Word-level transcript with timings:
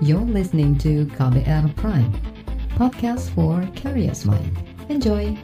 You're 0.00 0.24
listening 0.24 0.80
to 0.80 1.04
KBR 1.12 1.76
Prime, 1.76 2.08
podcast 2.72 3.28
for 3.36 3.60
curious 3.76 4.24
mind. 4.24 4.56
Enjoy! 4.88 5.36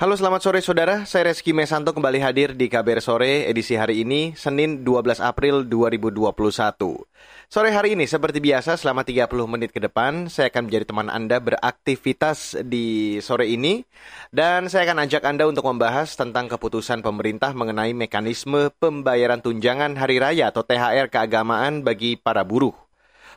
Halo 0.00 0.16
selamat 0.16 0.40
sore 0.40 0.64
saudara, 0.64 1.04
saya 1.04 1.28
Reski 1.28 1.52
Mesanto 1.52 1.92
kembali 1.92 2.24
hadir 2.24 2.56
di 2.56 2.72
KBR 2.72 3.04
Sore 3.04 3.44
edisi 3.52 3.76
hari 3.76 4.00
ini, 4.00 4.32
Senin 4.32 4.80
12 4.80 5.20
April 5.20 5.68
2021. 5.68 7.04
Sore 7.46 7.70
hari 7.70 7.94
ini 7.94 8.10
seperti 8.10 8.42
biasa 8.42 8.74
selama 8.74 9.06
30 9.06 9.30
menit 9.46 9.70
ke 9.70 9.78
depan, 9.78 10.26
saya 10.26 10.50
akan 10.50 10.66
menjadi 10.66 10.90
teman 10.90 11.06
Anda 11.06 11.38
beraktivitas 11.38 12.58
di 12.66 13.22
sore 13.22 13.46
ini, 13.46 13.86
dan 14.34 14.66
saya 14.66 14.90
akan 14.90 15.06
ajak 15.06 15.22
Anda 15.22 15.46
untuk 15.46 15.62
membahas 15.70 16.18
tentang 16.18 16.50
keputusan 16.50 17.06
pemerintah 17.06 17.54
mengenai 17.54 17.94
mekanisme 17.94 18.74
pembayaran 18.82 19.38
tunjangan 19.46 19.94
hari 19.94 20.18
raya 20.18 20.50
atau 20.50 20.66
THR 20.66 21.06
keagamaan 21.06 21.86
bagi 21.86 22.18
para 22.18 22.42
buruh. 22.42 22.74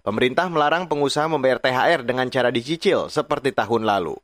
Pemerintah 0.01 0.49
melarang 0.49 0.89
pengusaha 0.89 1.29
membayar 1.29 1.61
THR 1.61 2.01
dengan 2.01 2.33
cara 2.33 2.49
dicicil 2.49 3.13
seperti 3.13 3.53
tahun 3.53 3.85
lalu. 3.85 4.17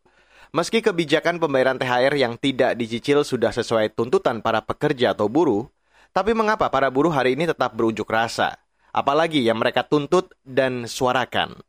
Meski 0.49 0.81
kebijakan 0.81 1.37
pembayaran 1.37 1.77
THR 1.77 2.17
yang 2.17 2.41
tidak 2.41 2.73
dicicil 2.73 3.21
sudah 3.21 3.53
sesuai 3.53 3.93
tuntutan 3.93 4.41
para 4.41 4.65
pekerja 4.65 5.13
atau 5.13 5.29
buruh, 5.29 5.69
tapi 6.09 6.33
mengapa 6.33 6.73
para 6.73 6.89
buruh 6.89 7.13
hari 7.13 7.37
ini 7.37 7.45
tetap 7.45 7.77
berunjuk 7.77 8.09
rasa? 8.09 8.64
Apalagi 8.95 9.43
yang 9.43 9.59
mereka 9.59 9.83
tuntut 9.83 10.31
dan 10.47 10.87
suarakan. 10.87 11.59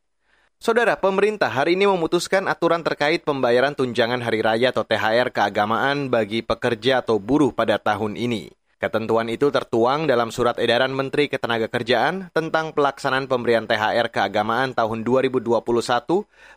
Saudara, 0.62 0.94
pemerintah 0.94 1.50
hari 1.50 1.74
ini 1.74 1.90
memutuskan 1.90 2.46
aturan 2.46 2.86
terkait 2.86 3.26
pembayaran 3.26 3.74
tunjangan 3.74 4.22
hari 4.22 4.46
raya 4.46 4.70
atau 4.70 4.86
THR 4.86 5.34
keagamaan 5.34 6.06
bagi 6.06 6.46
pekerja 6.46 7.02
atau 7.02 7.18
buruh 7.18 7.50
pada 7.50 7.82
tahun 7.82 8.14
ini. 8.14 8.54
Ketentuan 8.78 9.26
itu 9.26 9.50
tertuang 9.50 10.06
dalam 10.06 10.30
surat 10.30 10.54
edaran 10.62 10.94
Menteri 10.94 11.26
Ketenagakerjaan 11.26 12.30
tentang 12.30 12.70
pelaksanaan 12.70 13.26
pemberian 13.26 13.66
THR 13.66 14.06
keagamaan 14.06 14.70
tahun 14.78 15.02
2021 15.02 15.50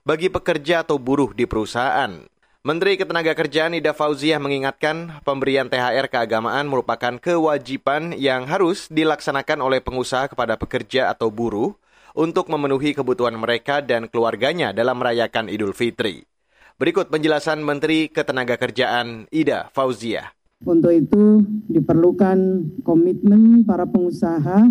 bagi 0.05 0.29
pekerja 0.29 0.85
atau 0.85 1.01
buruh 1.01 1.33
di 1.33 1.49
perusahaan. 1.49 2.13
Menteri 2.59 2.99
Ketenagakerjaan 2.99 3.71
Ida 3.71 3.95
Fauziah 3.95 4.35
mengingatkan 4.35 5.23
pemberian 5.23 5.71
THR 5.71 6.11
keagamaan 6.11 6.67
merupakan 6.67 7.15
kewajiban 7.15 8.11
yang 8.11 8.51
harus 8.51 8.91
dilaksanakan 8.91 9.63
oleh 9.63 9.79
pengusaha 9.79 10.27
kepada 10.27 10.59
pekerja 10.59 11.07
atau 11.07 11.31
buruh 11.31 11.71
untuk 12.11 12.51
memenuhi 12.51 12.91
kebutuhan 12.91 13.39
mereka 13.39 13.79
dan 13.79 14.11
keluarganya 14.11 14.75
dalam 14.75 14.99
merayakan 14.99 15.47
Idul 15.47 15.71
Fitri. 15.71 16.27
Berikut 16.75 17.07
penjelasan 17.07 17.63
Menteri 17.63 18.11
Ketenagakerjaan 18.11 19.31
Ida 19.31 19.71
Fauziah. 19.71 20.35
Untuk 20.67 20.91
itu 20.91 21.39
diperlukan 21.71 22.39
komitmen 22.83 23.63
para 23.63 23.87
pengusaha 23.87 24.67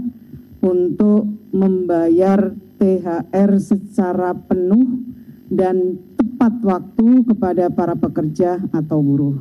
untuk 0.60 1.24
membayar 1.56 2.52
THR 2.76 3.50
secara 3.56 4.36
penuh 4.36 5.08
dan 5.48 5.96
tepat 6.38 6.62
waktu 6.62 7.26
kepada 7.26 7.66
para 7.66 7.98
pekerja 7.98 8.62
atau 8.70 9.02
buruh. 9.02 9.34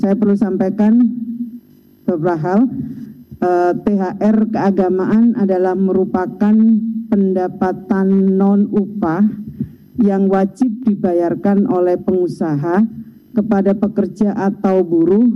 Saya 0.00 0.16
perlu 0.16 0.32
sampaikan 0.32 0.96
beberapa 2.08 2.40
hal. 2.40 2.60
Eh, 3.36 3.72
THR 3.84 4.48
keagamaan 4.48 5.36
adalah 5.36 5.76
merupakan 5.76 6.56
pendapatan 7.12 8.08
non 8.40 8.64
upah 8.72 9.28
yang 10.00 10.32
wajib 10.32 10.88
dibayarkan 10.88 11.68
oleh 11.68 12.00
pengusaha 12.00 12.88
kepada 13.36 13.76
pekerja 13.76 14.32
atau 14.32 14.80
buruh 14.80 15.28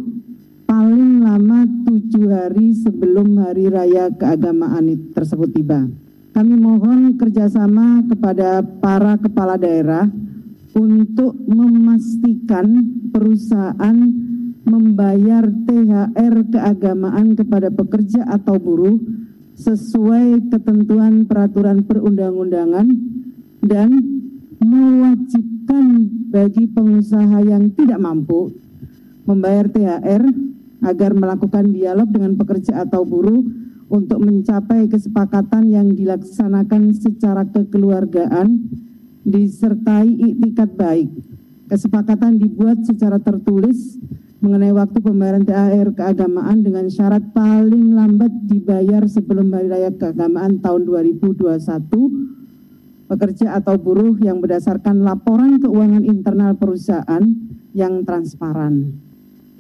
paling 0.64 1.28
lama 1.28 1.69
tujuh 1.84 2.33
hari 2.33 2.72
sebelum 2.80 3.36
hari 3.36 3.69
raya 3.69 4.08
keagamaan 4.17 5.12
tersebut 5.12 5.52
tiba. 5.52 5.92
Kami 6.33 6.55
mohon 6.57 7.20
kerjasama 7.20 8.09
kepada 8.09 8.65
para 8.65 9.20
kepala 9.20 9.61
daerah 9.61 10.09
untuk 10.73 11.37
memastikan 11.45 12.89
perusahaan 13.13 13.97
membayar 14.65 15.45
THR 15.45 16.35
keagamaan 16.48 17.37
kepada 17.37 17.69
pekerja 17.69 18.25
atau 18.25 18.57
buruh 18.57 18.97
sesuai 19.61 20.48
ketentuan 20.48 21.29
peraturan 21.29 21.85
perundang-undangan 21.85 22.89
dan 23.61 23.91
mewajibkan 24.57 26.09
bagi 26.33 26.64
pengusaha 26.73 27.45
yang 27.45 27.69
tidak 27.77 28.01
mampu 28.01 28.57
membayar 29.29 29.69
THR 29.69 30.25
agar 30.83 31.11
melakukan 31.13 31.70
dialog 31.70 32.09
dengan 32.09 32.41
pekerja 32.41 32.89
atau 32.89 33.05
buruh 33.05 33.61
untuk 33.92 34.25
mencapai 34.25 34.89
kesepakatan 34.89 35.69
yang 35.69 35.92
dilaksanakan 35.92 36.97
secara 36.97 37.45
kekeluargaan 37.45 38.73
disertai 39.29 40.08
iktikat 40.08 40.73
baik. 40.80 41.13
Kesepakatan 41.69 42.41
dibuat 42.41 42.81
secara 42.89 43.20
tertulis 43.20 44.01
mengenai 44.41 44.73
waktu 44.73 44.98
pembayaran 44.98 45.45
THR 45.45 45.92
keagamaan 45.92 46.64
dengan 46.64 46.89
syarat 46.89 47.23
paling 47.36 47.92
lambat 47.92 48.33
dibayar 48.48 49.05
sebelum 49.05 49.52
hari 49.52 49.69
raya 49.69 49.92
keagamaan 49.92 50.58
tahun 50.58 50.89
2021 50.89 51.52
pekerja 53.13 53.61
atau 53.61 53.77
buruh 53.77 54.17
yang 54.25 54.41
berdasarkan 54.41 55.05
laporan 55.05 55.61
keuangan 55.61 56.02
internal 56.02 56.57
perusahaan 56.57 57.23
yang 57.77 58.08
transparan. 58.08 59.11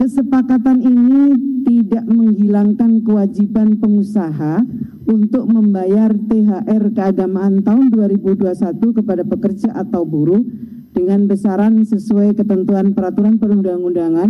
Kesepakatan 0.02 0.82
ini 0.82 1.30
tidak 1.62 2.02
menghilangkan 2.10 3.06
kewajiban 3.06 3.78
pengusaha 3.78 4.58
untuk 5.06 5.46
membayar 5.46 6.10
THR 6.10 6.90
keagamaan 6.90 7.62
tahun 7.62 7.94
2021 7.94 8.98
kepada 8.98 9.22
pekerja 9.22 9.70
atau 9.78 10.02
buruh 10.02 10.42
dengan 10.90 11.30
besaran 11.30 11.86
sesuai 11.86 12.34
ketentuan 12.34 12.98
peraturan 12.98 13.38
perundang-undangan 13.38 14.26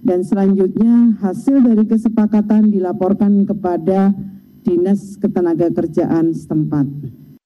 dan 0.00 0.24
selanjutnya 0.24 1.20
hasil 1.20 1.68
dari 1.68 1.84
kesepakatan 1.84 2.72
dilaporkan 2.72 3.44
kepada 3.44 4.16
Dinas 4.64 5.20
Ketenagakerjaan 5.20 6.32
setempat. 6.32 6.88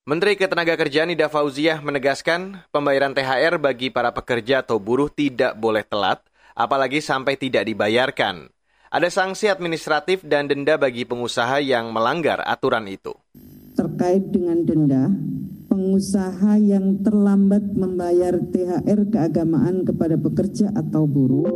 Menteri 0.07 0.39
Ketenagakerjaan 0.39 1.11
Ida 1.11 1.27
Fauziah 1.27 1.83
menegaskan 1.83 2.55
pembayaran 2.71 3.11
THR 3.11 3.59
bagi 3.59 3.91
para 3.91 4.15
pekerja 4.15 4.63
atau 4.63 4.79
buruh 4.79 5.11
tidak 5.11 5.59
boleh 5.59 5.83
telat, 5.83 6.23
apalagi 6.55 7.03
sampai 7.03 7.35
tidak 7.35 7.67
dibayarkan. 7.67 8.47
Ada 8.87 9.11
sanksi 9.11 9.51
administratif 9.51 10.23
dan 10.23 10.47
denda 10.47 10.79
bagi 10.79 11.03
pengusaha 11.03 11.59
yang 11.59 11.91
melanggar 11.91 12.39
aturan 12.47 12.87
itu. 12.87 13.11
Terkait 13.75 14.23
dengan 14.31 14.63
denda, 14.63 15.11
pengusaha 15.67 16.55
yang 16.55 17.03
terlambat 17.03 17.75
membayar 17.75 18.39
THR 18.39 19.11
keagamaan 19.11 19.83
kepada 19.83 20.15
pekerja 20.15 20.71
atau 20.71 21.03
buruh 21.03 21.51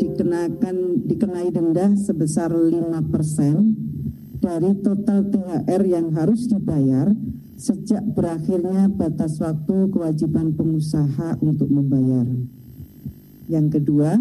dikenakan 0.00 1.04
dikenai 1.04 1.52
denda 1.52 1.92
sebesar 1.92 2.48
5% 2.56 4.40
dari 4.40 4.72
total 4.80 5.28
THR 5.28 5.82
yang 5.84 6.10
harus 6.16 6.48
dibayar 6.48 7.12
sejak 7.60 8.02
berakhirnya 8.16 8.88
batas 8.88 9.38
waktu 9.38 9.92
kewajiban 9.92 10.56
pengusaha 10.56 11.38
untuk 11.44 11.68
membayar. 11.68 12.24
Yang 13.50 13.80
kedua, 13.80 14.18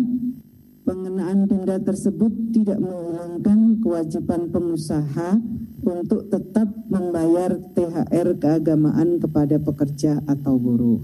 pengenaan 0.86 1.46
denda 1.46 1.78
tersebut 1.78 2.32
tidak 2.54 2.82
menghilangkan 2.82 3.78
kewajiban 3.82 4.50
pengusaha 4.50 5.38
untuk 5.82 6.30
tetap 6.30 6.70
membayar 6.90 7.58
THR 7.74 8.38
keagamaan 8.38 9.18
kepada 9.18 9.58
pekerja 9.58 10.22
atau 10.30 10.58
buruh. 10.58 11.02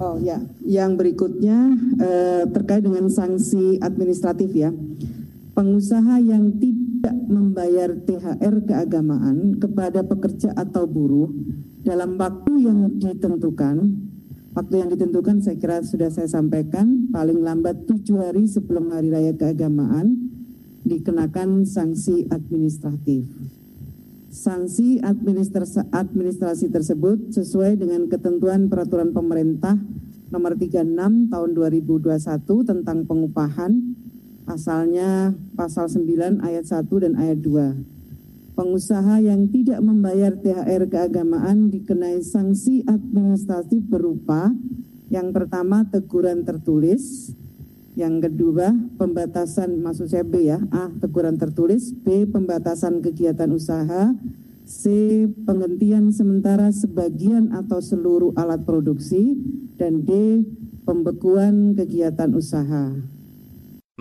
Oh 0.00 0.16
ya, 0.18 0.40
yang 0.64 0.98
berikutnya 0.98 1.78
eh, 2.00 2.42
terkait 2.50 2.82
dengan 2.82 3.06
sanksi 3.12 3.78
administratif 3.78 4.50
ya. 4.50 4.72
Pengusaha 5.52 6.16
yang 6.18 6.56
tidak 6.56 7.16
membayar 7.28 7.92
THR 7.92 8.64
keagamaan 8.64 9.60
kepada 9.60 10.00
pekerja 10.00 10.56
atau 10.56 10.88
buruh 10.88 11.28
dalam 11.84 12.16
waktu 12.16 12.52
yang 12.66 12.78
ditentukan, 12.96 14.00
waktu 14.52 14.74
yang 14.84 14.88
ditentukan 14.92 15.40
saya 15.40 15.56
kira 15.58 15.84
sudah 15.84 16.08
saya 16.08 16.28
sampaikan, 16.28 17.08
paling 17.12 17.40
lambat 17.40 17.84
tujuh 17.88 18.20
hari 18.20 18.48
sebelum 18.48 18.92
hari 18.92 19.12
raya 19.12 19.32
keagamaan 19.36 20.32
dikenakan 20.84 21.68
sanksi 21.68 22.28
administratif. 22.28 23.28
Sanksi 24.32 24.96
administrasi, 25.04 25.92
administrasi 25.92 26.72
tersebut 26.72 27.36
sesuai 27.36 27.76
dengan 27.76 28.08
ketentuan 28.08 28.72
peraturan 28.72 29.12
pemerintah 29.12 29.76
nomor 30.32 30.56
36 30.56 31.28
tahun 31.28 31.50
2021 31.52 32.16
tentang 32.64 33.04
pengupahan 33.04 33.72
Pasalnya 34.42 35.38
pasal 35.54 35.86
9 35.86 36.42
ayat 36.42 36.66
1 36.66 36.90
dan 36.98 37.14
ayat 37.14 37.38
2. 37.38 37.91
Pengusaha 38.62 39.18
yang 39.18 39.50
tidak 39.50 39.82
membayar 39.82 40.38
THR 40.38 40.86
keagamaan 40.86 41.66
dikenai 41.66 42.22
sanksi 42.22 42.86
administratif 42.86 43.82
berupa 43.90 44.54
Yang 45.10 45.34
pertama 45.34 45.82
teguran 45.90 46.46
tertulis, 46.46 47.34
yang 47.98 48.22
kedua 48.22 48.70
pembatasan 49.02 49.82
maksud 49.82 50.14
saya 50.14 50.22
B 50.22 50.46
ya, 50.46 50.62
A 50.70 50.94
teguran 50.94 51.42
tertulis, 51.42 51.90
B 51.90 52.22
pembatasan 52.30 53.02
kegiatan 53.02 53.50
usaha, 53.50 54.14
C. 54.62 54.82
Penghentian 55.42 56.14
sementara 56.14 56.70
sebagian 56.70 57.50
atau 57.50 57.82
seluruh 57.82 58.30
alat 58.38 58.62
produksi 58.62 59.42
dan 59.74 60.06
D. 60.06 60.46
Pembekuan 60.86 61.74
kegiatan 61.74 62.30
usaha. 62.30 62.94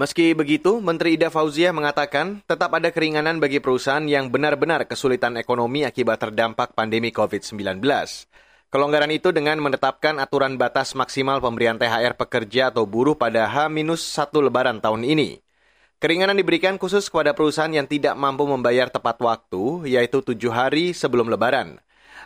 Meski 0.01 0.33
begitu, 0.33 0.81
Menteri 0.81 1.13
Ida 1.13 1.29
Fauzia 1.29 1.69
mengatakan 1.69 2.41
tetap 2.49 2.73
ada 2.73 2.89
keringanan 2.89 3.37
bagi 3.37 3.61
perusahaan 3.61 4.01
yang 4.01 4.33
benar-benar 4.33 4.89
kesulitan 4.89 5.37
ekonomi 5.37 5.85
akibat 5.85 6.17
terdampak 6.17 6.73
pandemi 6.73 7.13
COVID-19. 7.13 7.85
Kelonggaran 8.73 9.13
itu 9.13 9.29
dengan 9.29 9.61
menetapkan 9.61 10.17
aturan 10.17 10.57
batas 10.57 10.97
maksimal 10.97 11.37
pemberian 11.37 11.77
THR 11.77 12.17
pekerja 12.17 12.73
atau 12.73 12.89
buruh 12.89 13.13
pada 13.13 13.45
H-1 13.45 14.33
lebaran 14.41 14.81
tahun 14.81 15.05
ini. 15.05 15.37
Keringanan 16.01 16.33
diberikan 16.33 16.81
khusus 16.81 17.05
kepada 17.05 17.37
perusahaan 17.37 17.69
yang 17.69 17.85
tidak 17.85 18.17
mampu 18.17 18.49
membayar 18.49 18.89
tepat 18.89 19.21
waktu, 19.21 19.85
yaitu 19.85 20.25
tujuh 20.25 20.49
hari 20.49 20.97
sebelum 20.97 21.29
lebaran. 21.29 21.77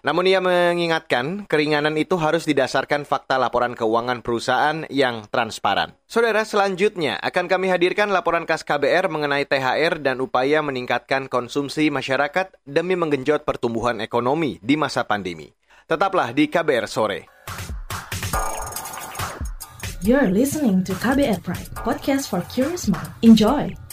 Namun 0.05 0.29
ia 0.29 0.37
mengingatkan, 0.37 1.49
keringanan 1.49 1.97
itu 1.97 2.13
harus 2.21 2.45
didasarkan 2.45 3.09
fakta 3.09 3.41
laporan 3.41 3.73
keuangan 3.73 4.21
perusahaan 4.21 4.85
yang 4.93 5.25
transparan. 5.33 5.97
Saudara, 6.05 6.45
selanjutnya 6.45 7.17
akan 7.25 7.49
kami 7.49 7.73
hadirkan 7.73 8.13
laporan 8.13 8.45
KAS 8.45 8.61
KBR 8.61 9.09
mengenai 9.09 9.49
THR 9.49 9.97
dan 10.05 10.21
upaya 10.21 10.61
meningkatkan 10.61 11.25
konsumsi 11.25 11.89
masyarakat 11.89 12.53
demi 12.69 12.93
menggenjot 12.93 13.49
pertumbuhan 13.49 13.97
ekonomi 13.97 14.61
di 14.61 14.77
masa 14.77 15.09
pandemi. 15.09 15.49
Tetaplah 15.89 16.37
di 16.37 16.53
KBR 16.53 16.85
Sore. 16.85 17.21
You're 20.05 20.29
listening 20.29 20.85
to 20.85 20.93
KBR 21.01 21.41
Pride, 21.41 21.73
podcast 21.73 22.29
for 22.29 22.45
curious 22.53 22.85
mind. 22.85 23.09
Enjoy! 23.25 23.84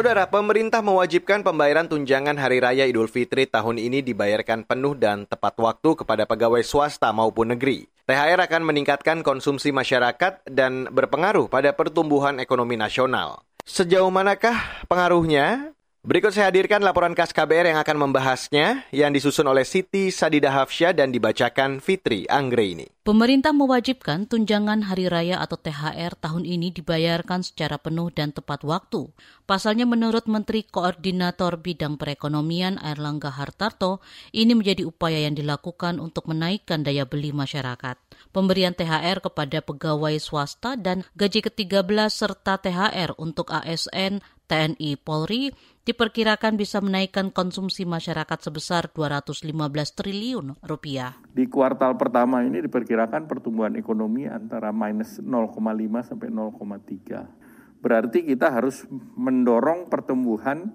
Saudara, 0.00 0.24
pemerintah 0.32 0.80
mewajibkan 0.80 1.44
pembayaran 1.44 1.84
tunjangan 1.84 2.32
Hari 2.32 2.56
Raya 2.64 2.88
Idul 2.88 3.04
Fitri 3.04 3.44
tahun 3.44 3.76
ini 3.76 4.00
dibayarkan 4.00 4.64
penuh 4.64 4.96
dan 4.96 5.28
tepat 5.28 5.60
waktu 5.60 5.92
kepada 5.92 6.24
pegawai 6.24 6.64
swasta 6.64 7.12
maupun 7.12 7.52
negeri. 7.52 7.84
THR 8.08 8.48
akan 8.48 8.64
meningkatkan 8.64 9.20
konsumsi 9.20 9.76
masyarakat 9.76 10.48
dan 10.48 10.88
berpengaruh 10.88 11.52
pada 11.52 11.76
pertumbuhan 11.76 12.40
ekonomi 12.40 12.80
nasional. 12.80 13.44
Sejauh 13.68 14.08
manakah 14.08 14.56
pengaruhnya? 14.88 15.76
Berikut 16.00 16.32
saya 16.32 16.48
hadirkan 16.48 16.80
laporan 16.80 17.12
khas 17.12 17.28
KBR 17.28 17.76
yang 17.76 17.80
akan 17.84 18.08
membahasnya, 18.08 18.88
yang 18.88 19.12
disusun 19.12 19.44
oleh 19.44 19.68
Siti 19.68 20.08
Sadida 20.08 20.48
Hafsyah 20.48 20.96
dan 20.96 21.12
dibacakan 21.12 21.76
Fitri 21.76 22.24
Anggreni. 22.24 22.88
Pemerintah 23.04 23.52
mewajibkan 23.52 24.24
tunjangan 24.24 24.88
hari 24.88 25.12
raya 25.12 25.44
atau 25.44 25.60
THR 25.60 26.16
tahun 26.16 26.48
ini 26.48 26.72
dibayarkan 26.72 27.44
secara 27.44 27.76
penuh 27.76 28.08
dan 28.16 28.32
tepat 28.32 28.64
waktu. 28.64 29.12
Pasalnya 29.44 29.84
menurut 29.84 30.24
Menteri 30.24 30.64
Koordinator 30.64 31.60
Bidang 31.60 32.00
Perekonomian 32.00 32.80
Airlangga 32.80 33.36
Hartarto, 33.36 34.00
ini 34.32 34.56
menjadi 34.56 34.88
upaya 34.88 35.28
yang 35.28 35.36
dilakukan 35.36 36.00
untuk 36.00 36.32
menaikkan 36.32 36.80
daya 36.80 37.04
beli 37.04 37.36
masyarakat. 37.36 38.00
Pemberian 38.32 38.72
THR 38.72 39.20
kepada 39.20 39.60
pegawai 39.60 40.16
swasta 40.16 40.80
dan 40.80 41.04
gaji 41.12 41.44
ke-13 41.44 42.08
serta 42.08 42.56
THR 42.56 43.20
untuk 43.20 43.52
ASN, 43.52 44.24
TNI 44.50 44.98
Polri 44.98 45.54
diperkirakan 45.90 46.54
bisa 46.54 46.78
menaikkan 46.78 47.34
konsumsi 47.34 47.82
masyarakat 47.82 48.38
sebesar 48.38 48.94
215 48.94 49.50
triliun 49.98 50.54
rupiah. 50.62 51.18
Di 51.34 51.50
kuartal 51.50 51.98
pertama 51.98 52.46
ini 52.46 52.62
diperkirakan 52.62 53.26
pertumbuhan 53.26 53.74
ekonomi 53.74 54.30
antara 54.30 54.70
minus 54.70 55.18
0,5 55.18 55.58
sampai 56.06 56.28
0,3. 56.30 57.82
Berarti 57.82 58.22
kita 58.22 58.54
harus 58.54 58.86
mendorong 59.18 59.90
pertumbuhan 59.90 60.70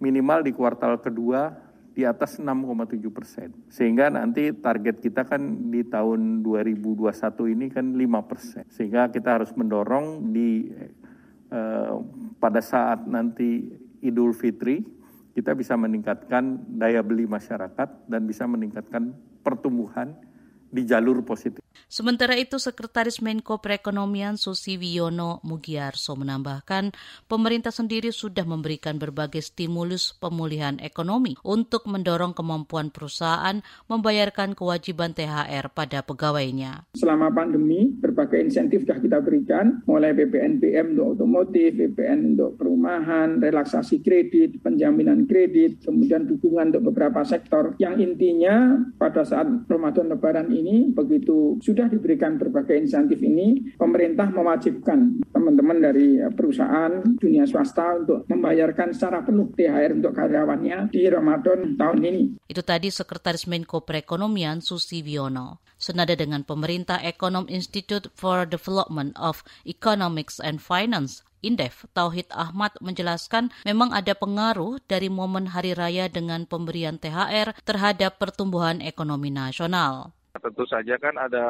minimal 0.00 0.40
di 0.40 0.56
kuartal 0.56 1.04
kedua 1.04 1.52
di 1.92 2.08
atas 2.08 2.40
6,7 2.40 3.12
persen. 3.12 3.52
Sehingga 3.68 4.08
nanti 4.08 4.52
target 4.56 5.04
kita 5.04 5.28
kan 5.28 5.68
di 5.68 5.84
tahun 5.84 6.40
2021 6.40 7.52
ini 7.52 7.66
kan 7.68 7.92
5 7.92 8.30
persen. 8.30 8.64
Sehingga 8.72 9.12
kita 9.12 9.36
harus 9.36 9.52
mendorong 9.52 10.32
di 10.32 10.68
Eh, 11.46 11.96
pada 12.42 12.58
saat 12.58 13.06
nanti 13.06 13.70
Idul 14.06 14.32
Fitri 14.32 14.82
kita 15.36 15.52
bisa 15.52 15.76
meningkatkan 15.76 16.64
daya 16.80 17.04
beli 17.04 17.28
masyarakat 17.28 18.08
dan 18.08 18.24
bisa 18.24 18.48
meningkatkan 18.48 19.12
pertumbuhan 19.44 20.16
di 20.70 20.82
jalur 20.88 21.22
positif. 21.22 21.62
Sementara 21.86 22.34
itu, 22.34 22.58
Sekretaris 22.58 23.22
Menko 23.22 23.62
Perekonomian 23.62 24.34
Susi 24.34 24.74
Wiono 24.74 25.38
Mugiarso 25.46 26.18
menambahkan, 26.18 26.90
pemerintah 27.30 27.70
sendiri 27.70 28.10
sudah 28.10 28.42
memberikan 28.42 28.98
berbagai 28.98 29.44
stimulus 29.44 30.16
pemulihan 30.18 30.82
ekonomi 30.82 31.38
untuk 31.46 31.86
mendorong 31.86 32.34
kemampuan 32.34 32.90
perusahaan 32.90 33.62
membayarkan 33.86 34.58
kewajiban 34.58 35.14
THR 35.14 35.70
pada 35.70 36.02
pegawainya. 36.02 36.90
Selama 36.98 37.30
pandemi, 37.30 37.92
berbagai 37.92 38.42
insentif 38.42 38.82
sudah 38.82 38.98
kita 38.98 39.22
berikan, 39.22 39.84
mulai 39.86 40.10
BPNBM 40.16 40.98
untuk 40.98 41.20
otomotif, 41.20 41.70
BPN 41.76 42.34
untuk 42.34 42.58
perumahan, 42.58 43.38
relaksasi 43.38 44.02
kredit, 44.02 44.58
penjaminan 44.64 45.30
kredit, 45.30 45.86
kemudian 45.86 46.26
dukungan 46.26 46.74
untuk 46.74 46.90
beberapa 46.90 47.22
sektor. 47.22 47.78
Yang 47.78 48.10
intinya 48.10 48.80
pada 48.98 49.22
saat 49.22 49.46
Ramadan 49.70 50.10
Lebaran 50.10 50.48
ini, 50.56 50.76
begitu 50.92 51.60
sudah 51.60 51.86
diberikan 51.92 52.40
berbagai 52.40 52.76
insentif 52.76 53.20
ini, 53.20 53.76
pemerintah 53.76 54.32
mewajibkan 54.32 55.20
teman-teman 55.30 55.78
dari 55.78 56.20
perusahaan 56.32 57.04
dunia 57.20 57.44
swasta 57.44 58.00
untuk 58.00 58.24
membayarkan 58.26 58.96
secara 58.96 59.22
penuh 59.22 59.52
THR 59.52 60.00
untuk 60.00 60.16
karyawannya 60.16 60.88
di 60.88 61.02
Ramadan 61.06 61.76
tahun 61.76 62.00
ini. 62.02 62.22
Itu 62.48 62.64
tadi 62.64 62.88
Sekretaris 62.88 63.44
Menko 63.46 63.84
Perekonomian 63.84 64.64
Susi 64.64 65.04
Wiono. 65.04 65.60
Senada 65.76 66.16
dengan 66.16 66.40
pemerintah 66.40 67.04
Ekonom 67.04 67.52
Institute 67.52 68.08
for 68.16 68.48
Development 68.48 69.12
of 69.20 69.44
Economics 69.68 70.40
and 70.40 70.56
Finance 70.56 71.20
Indef 71.44 71.86
Tauhid 71.94 72.26
Ahmad 72.34 72.74
menjelaskan 72.82 73.54
memang 73.62 73.94
ada 73.94 74.18
pengaruh 74.18 74.82
dari 74.90 75.06
momen 75.06 75.52
hari 75.54 75.78
raya 75.78 76.10
dengan 76.10 76.42
pemberian 76.48 76.98
THR 76.98 77.54
terhadap 77.62 78.18
pertumbuhan 78.18 78.82
ekonomi 78.82 79.30
nasional. 79.30 80.16
Tentu 80.40 80.64
saja 80.68 80.94
kan 81.00 81.14
ada 81.16 81.46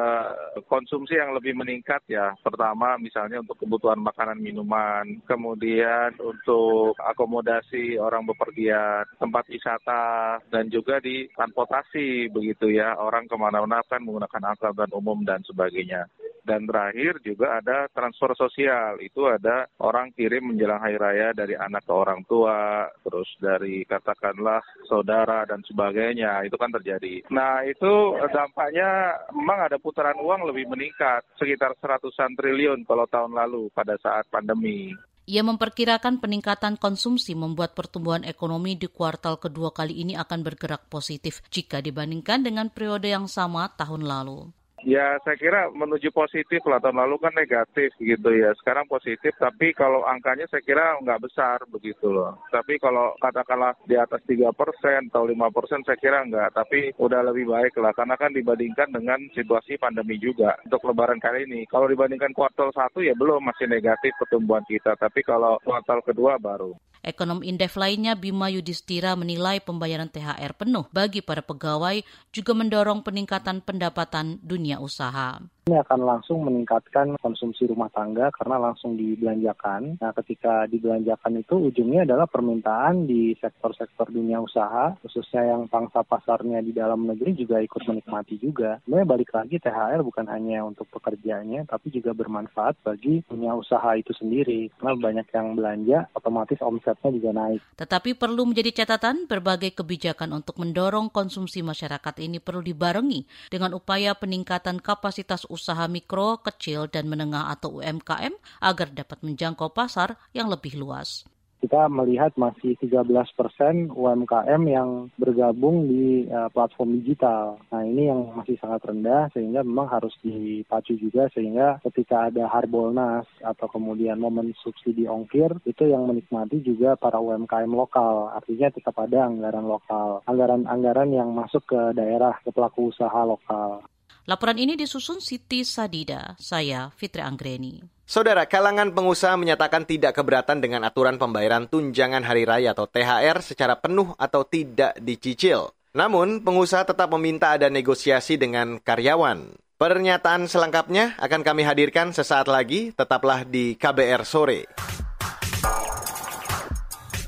konsumsi 0.71 1.17
yang 1.17 1.33
lebih 1.37 1.57
meningkat 1.57 2.03
ya. 2.11 2.35
Pertama 2.41 2.97
misalnya 2.99 3.41
untuk 3.43 3.59
kebutuhan 3.61 4.01
makanan 4.01 4.39
minuman, 4.39 5.21
kemudian 5.25 6.15
untuk 6.21 6.97
akomodasi 7.01 7.99
orang 8.01 8.27
bepergian, 8.27 9.07
tempat 9.17 9.45
wisata, 9.51 10.39
dan 10.51 10.69
juga 10.69 10.99
di 11.01 11.29
transportasi 11.33 12.31
begitu 12.31 12.71
ya. 12.75 12.97
Orang 12.99 13.27
ke 13.31 13.37
mana-mana 13.39 13.83
kan 13.87 14.03
menggunakan 14.03 14.55
angkutan 14.55 14.91
umum 14.93 15.23
dan 15.23 15.41
sebagainya. 15.47 16.09
Dan 16.47 16.71
terakhir 16.71 17.19
juga 17.27 17.59
ada 17.59 17.91
transfer 17.91 18.31
sosial. 18.39 19.03
Itu 19.03 19.27
ada 19.27 19.67
orang 19.83 20.15
kirim 20.15 20.55
menjelang 20.55 20.79
hari 20.79 20.95
raya 20.95 21.35
dari 21.35 21.59
anak 21.59 21.83
ke 21.83 21.91
orang 21.91 22.23
tua, 22.31 22.87
terus 23.03 23.27
dari 23.43 23.83
katakanlah 23.83 24.63
saudara 24.87 25.43
dan 25.43 25.67
sebagainya. 25.67 26.47
Itu 26.47 26.55
kan 26.55 26.71
terjadi. 26.71 27.27
Nah 27.35 27.67
itu 27.67 28.15
dampaknya 28.31 29.19
memang 29.35 29.67
ada 29.67 29.77
putaran 29.83 30.23
uang 30.23 30.47
lebih 30.47 30.71
meningkat. 30.71 31.27
Sekitar 31.35 31.75
seratusan 31.83 32.39
triliun 32.39 32.87
kalau 32.87 33.11
tahun 33.11 33.35
lalu 33.35 33.67
pada 33.75 33.99
saat 33.99 34.31
pandemi. 34.31 34.95
Ia 35.27 35.43
memperkirakan 35.43 36.23
peningkatan 36.23 36.79
konsumsi 36.79 37.35
membuat 37.35 37.75
pertumbuhan 37.75 38.23
ekonomi 38.23 38.79
di 38.79 38.87
kuartal 38.87 39.43
kedua 39.43 39.75
kali 39.75 40.07
ini 40.07 40.15
akan 40.15 40.47
bergerak 40.47 40.87
positif 40.87 41.43
jika 41.51 41.83
dibandingkan 41.83 42.47
dengan 42.47 42.71
periode 42.71 43.11
yang 43.11 43.27
sama 43.27 43.67
tahun 43.75 44.07
lalu. 44.07 44.55
Ya, 44.85 45.17
saya 45.25 45.41
kira 45.41 45.73
menuju 45.73 46.13
positif 46.13 46.61
lah. 46.69 46.77
Tahun 46.77 47.01
lalu 47.01 47.17
kan 47.17 47.33
negatif 47.33 47.97
gitu 47.97 48.29
ya. 48.29 48.53
Sekarang 48.61 48.85
positif, 48.85 49.33
tapi 49.41 49.73
kalau 49.73 50.05
angkanya 50.05 50.45
saya 50.53 50.61
kira 50.61 51.01
nggak 51.01 51.23
besar 51.25 51.65
begitu 51.73 52.13
loh. 52.13 52.37
Tapi 52.53 52.77
kalau 52.77 53.17
katakanlah 53.17 53.73
di 53.89 53.97
atas 53.97 54.21
3 54.29 54.53
persen 54.53 55.09
atau 55.09 55.25
5 55.25 55.49
persen 55.49 55.81
saya 55.81 55.97
kira 55.97 56.29
nggak. 56.29 56.53
Tapi 56.53 56.93
udah 57.01 57.21
lebih 57.25 57.49
baik 57.49 57.73
lah. 57.81 57.97
Karena 57.97 58.21
kan 58.21 58.37
dibandingkan 58.37 58.93
dengan 58.93 59.25
situasi 59.33 59.81
pandemi 59.81 60.21
juga 60.21 60.61
untuk 60.69 60.85
lebaran 60.93 61.25
kali 61.25 61.49
ini. 61.49 61.65
Kalau 61.73 61.89
dibandingkan 61.89 62.37
kuartal 62.37 62.69
satu 62.77 63.01
ya 63.01 63.17
belum 63.17 63.49
masih 63.49 63.73
negatif 63.73 64.13
pertumbuhan 64.21 64.67
kita. 64.69 64.93
Tapi 65.01 65.25
kalau 65.25 65.57
kuartal 65.65 66.05
kedua 66.05 66.37
baru. 66.37 66.77
Ekonom 67.07 67.47
Indef 67.47 67.79
lainnya 67.79 68.19
Bima 68.19 68.51
Yudhistira 68.51 69.15
menilai 69.15 69.63
pembayaran 69.63 70.11
THR 70.11 70.59
penuh 70.59 70.91
bagi 70.91 71.23
para 71.23 71.39
pegawai 71.39 72.03
juga 72.35 72.51
mendorong 72.51 73.07
peningkatan 73.07 73.63
pendapatan 73.63 74.43
dunia 74.43 74.66
usaha. 74.75 75.47
Ini 75.67 75.83
akan 75.83 76.07
langsung 76.07 76.47
meningkatkan 76.47 77.19
konsumsi 77.19 77.67
rumah 77.67 77.91
tangga 77.91 78.31
karena 78.31 78.71
langsung 78.71 78.95
dibelanjakan. 78.95 79.99
Nah, 79.99 80.15
ketika 80.15 80.63
dibelanjakan 80.71 81.43
itu 81.43 81.59
ujungnya 81.59 82.07
adalah 82.07 82.31
permintaan 82.31 83.11
di 83.11 83.35
sektor-sektor 83.35 84.07
dunia 84.15 84.39
usaha, 84.39 84.95
khususnya 85.03 85.43
yang 85.43 85.67
pangsa 85.67 86.07
pasarnya 86.07 86.63
di 86.63 86.71
dalam 86.71 87.11
negeri 87.11 87.35
juga 87.35 87.59
ikut 87.59 87.83
menikmati 87.83 88.39
juga. 88.39 88.79
Sebenarnya 88.87 89.11
balik 89.11 89.35
lagi 89.35 89.59
THR 89.59 90.07
bukan 90.07 90.31
hanya 90.31 90.63
untuk 90.63 90.87
pekerjanya, 90.87 91.67
tapi 91.67 91.91
juga 91.91 92.15
bermanfaat 92.15 92.87
bagi 92.87 93.27
dunia 93.27 93.59
usaha 93.59 93.91
itu 93.99 94.15
sendiri. 94.15 94.71
Karena 94.79 94.95
banyak 94.95 95.27
yang 95.35 95.59
belanja, 95.59 96.07
otomatis 96.15 96.63
omsetnya 96.63 97.11
juga 97.11 97.35
naik. 97.35 97.59
Tetapi 97.75 98.15
perlu 98.15 98.47
menjadi 98.47 98.87
catatan, 98.87 99.27
berbagai 99.27 99.75
kebijakan 99.75 100.31
untuk 100.31 100.63
mendorong 100.63 101.11
konsumsi 101.11 101.67
masyarakat 101.67 102.15
ini 102.23 102.39
perlu 102.39 102.63
dibarengi 102.63 103.51
dengan 103.51 103.75
upaya 103.75 104.15
peningkatan 104.15 104.79
kapasitas 104.79 105.43
mikro, 105.89 106.39
kecil, 106.45 106.87
dan 106.87 107.09
menengah 107.09 107.51
atau 107.53 107.81
UMKM 107.83 108.33
agar 108.63 108.89
dapat 108.93 109.19
menjangkau 109.25 109.73
pasar 109.73 110.21
yang 110.37 110.47
lebih 110.47 110.77
luas 110.79 111.27
kita 111.67 111.91
melihat 111.91 112.31
masih 112.37 112.77
13 112.79 113.11
persen 113.35 113.91
UMKM 113.91 114.63
yang 114.71 115.11
bergabung 115.17 115.91
di 115.91 116.31
uh, 116.31 116.47
platform 116.53 117.01
digital. 117.03 117.59
Nah 117.75 117.83
ini 117.83 118.07
yang 118.07 118.37
masih 118.39 118.55
sangat 118.61 118.87
rendah 118.87 119.33
sehingga 119.35 119.67
memang 119.67 119.91
harus 119.91 120.15
dipacu 120.23 120.95
juga 120.95 121.27
sehingga 121.35 121.83
ketika 121.91 122.31
ada 122.31 122.47
harbolnas 122.47 123.27
atau 123.43 123.67
kemudian 123.67 124.21
momen 124.21 124.55
subsidi 124.63 125.11
ongkir 125.11 125.59
itu 125.67 125.91
yang 125.91 126.07
menikmati 126.07 126.63
juga 126.63 126.95
para 126.95 127.19
UMKM 127.19 127.73
lokal. 127.73 128.31
Artinya 128.37 128.71
tetap 128.71 128.95
ada 129.03 129.27
anggaran 129.27 129.67
lokal, 129.67 130.23
anggaran-anggaran 130.31 131.11
yang 131.11 131.35
masuk 131.35 131.67
ke 131.67 131.81
daerah, 131.99 132.37
ke 132.47 132.55
pelaku 132.55 132.95
usaha 132.95 133.21
lokal. 133.27 133.83
Laporan 134.27 134.59
ini 134.59 134.75
disusun 134.75 135.23
Siti 135.23 135.63
Sadida, 135.63 136.35
saya 136.43 136.91
Fitri 136.99 137.23
Anggreni. 137.23 137.79
Saudara, 138.03 138.43
kalangan 138.51 138.91
pengusaha 138.91 139.39
menyatakan 139.39 139.87
tidak 139.87 140.19
keberatan 140.19 140.59
dengan 140.59 140.83
aturan 140.83 141.15
pembayaran 141.15 141.71
tunjangan 141.71 142.27
hari 142.27 142.43
raya 142.43 142.75
atau 142.75 142.91
THR 142.91 143.39
secara 143.39 143.79
penuh 143.79 144.19
atau 144.19 144.43
tidak 144.43 144.99
dicicil. 144.99 145.71
Namun, 145.95 146.43
pengusaha 146.43 146.83
tetap 146.91 147.07
meminta 147.15 147.55
ada 147.55 147.71
negosiasi 147.71 148.35
dengan 148.35 148.83
karyawan. 148.83 149.55
Pernyataan 149.79 150.51
selengkapnya 150.51 151.15
akan 151.23 151.47
kami 151.47 151.63
hadirkan 151.63 152.11
sesaat 152.11 152.51
lagi, 152.51 152.91
tetaplah 152.99 153.47
di 153.47 153.79
KBR 153.79 154.27
Sore. 154.27 154.67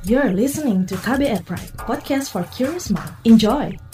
You're 0.02 0.34
listening 0.34 0.82
to 0.90 0.98
KBR 0.98 1.46
Pride, 1.46 1.78
podcast 1.78 2.34
for 2.34 2.42
curious 2.50 2.90
mind. 2.90 3.14
Enjoy! 3.22 3.87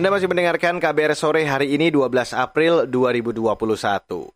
Anda 0.00 0.16
masih 0.16 0.32
mendengarkan 0.32 0.80
KBR 0.80 1.12
sore 1.12 1.44
hari 1.44 1.76
ini 1.76 1.92
12 1.92 2.32
April 2.32 2.88
2021. 2.88 4.32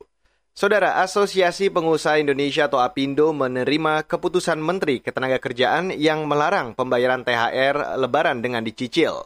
Saudara, 0.53 1.01
Asosiasi 1.01 1.73
Pengusaha 1.73 2.21
Indonesia 2.21 2.69
atau 2.69 2.85
APindo 2.85 3.33
menerima 3.33 4.05
keputusan 4.05 4.61
Menteri 4.61 5.01
Ketenagakerjaan 5.01 5.97
yang 5.97 6.29
melarang 6.29 6.77
pembayaran 6.77 7.25
THR 7.25 7.97
lebaran 7.97 8.45
dengan 8.45 8.61
dicicil. 8.61 9.25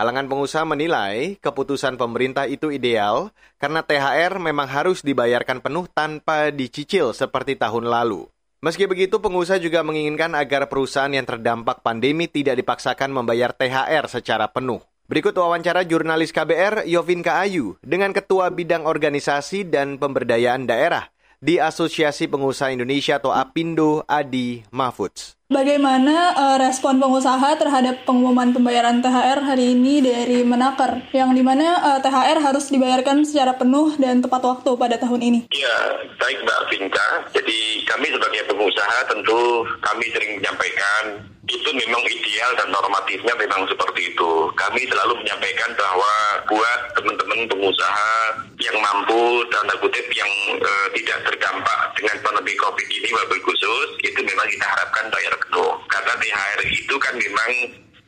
Kalangan 0.00 0.24
pengusaha 0.32 0.64
menilai 0.64 1.36
keputusan 1.44 2.00
pemerintah 2.00 2.48
itu 2.48 2.72
ideal 2.72 3.28
karena 3.60 3.84
THR 3.84 4.40
memang 4.40 4.72
harus 4.72 5.04
dibayarkan 5.04 5.60
penuh 5.60 5.84
tanpa 5.92 6.56
dicicil 6.56 7.12
seperti 7.12 7.52
tahun 7.60 7.84
lalu. 7.84 8.24
Meski 8.64 8.88
begitu, 8.88 9.20
pengusaha 9.20 9.60
juga 9.60 9.84
menginginkan 9.84 10.32
agar 10.40 10.72
perusahaan 10.72 11.12
yang 11.12 11.28
terdampak 11.28 11.84
pandemi 11.84 12.32
tidak 12.32 12.64
dipaksakan 12.64 13.12
membayar 13.12 13.52
THR 13.52 14.08
secara 14.08 14.48
penuh. 14.48 14.80
Berikut 15.06 15.38
wawancara 15.38 15.86
jurnalis 15.86 16.34
KBR 16.34 16.82
Yovinka 16.82 17.38
Ayu 17.38 17.78
dengan 17.78 18.10
Ketua 18.10 18.50
Bidang 18.50 18.90
Organisasi 18.90 19.62
dan 19.62 20.02
Pemberdayaan 20.02 20.66
Daerah 20.66 21.14
di 21.38 21.62
Asosiasi 21.62 22.26
Pengusaha 22.26 22.74
Indonesia 22.74 23.22
atau 23.22 23.30
APindo 23.30 24.02
Adi 24.10 24.66
Mahfudz. 24.74 25.38
Bagaimana 25.46 26.34
uh, 26.34 26.56
respon 26.58 26.98
pengusaha 26.98 27.54
terhadap 27.54 28.02
pengumuman 28.02 28.50
pembayaran 28.50 28.98
THR 28.98 29.46
hari 29.46 29.78
ini 29.78 30.02
dari 30.02 30.42
Menaker, 30.42 31.06
yang 31.14 31.30
di 31.38 31.46
mana 31.46 31.86
uh, 31.86 31.90
eh, 31.94 31.98
THR 32.02 32.42
harus 32.42 32.66
dibayarkan 32.66 33.22
secara 33.22 33.54
penuh 33.54 33.94
dan 33.94 34.18
tepat 34.18 34.42
waktu 34.42 34.74
pada 34.74 34.98
tahun 34.98 35.22
ini? 35.22 35.38
Ya, 35.54 36.02
baik 36.18 36.42
Mbak 36.42 36.60
Vinka. 36.66 37.08
Jadi 37.30 37.86
kami 37.86 38.10
sebagai 38.10 38.42
pengusaha 38.50 39.06
tentu 39.06 39.62
kami 39.86 40.10
sering 40.10 40.42
menyampaikan 40.42 41.30
itu 41.46 41.70
memang 41.70 42.02
ideal 42.10 42.50
dan 42.58 42.68
normatifnya 42.74 43.34
memang 43.38 43.62
seperti 43.70 44.10
itu. 44.10 44.50
Kami 44.58 44.82
selalu 44.90 45.22
menyampaikan 45.22 45.70
bahwa 45.78 46.12
buat 46.50 46.80
teman-teman 46.98 47.46
pengusaha 47.46 48.12
yang 48.58 48.76
mampu 48.82 49.46
tanda 49.54 49.78
kutip 49.78 50.06
yang 50.10 50.30
e, 50.58 50.72
tidak 50.98 51.22
terdampak 51.30 51.80
dengan 51.94 52.18
pandemi 52.26 52.54
COVID 52.58 52.88
ini 52.90 53.08
wabil 53.14 53.40
khusus 53.46 53.88
itu 54.02 54.20
memang 54.26 54.46
kita 54.50 54.66
harapkan 54.66 55.06
bayar 55.14 55.34
penuh 55.38 55.72
karena 55.86 56.12
THR 56.18 56.60
itu 56.66 56.94
kan 56.98 57.14
memang 57.14 57.50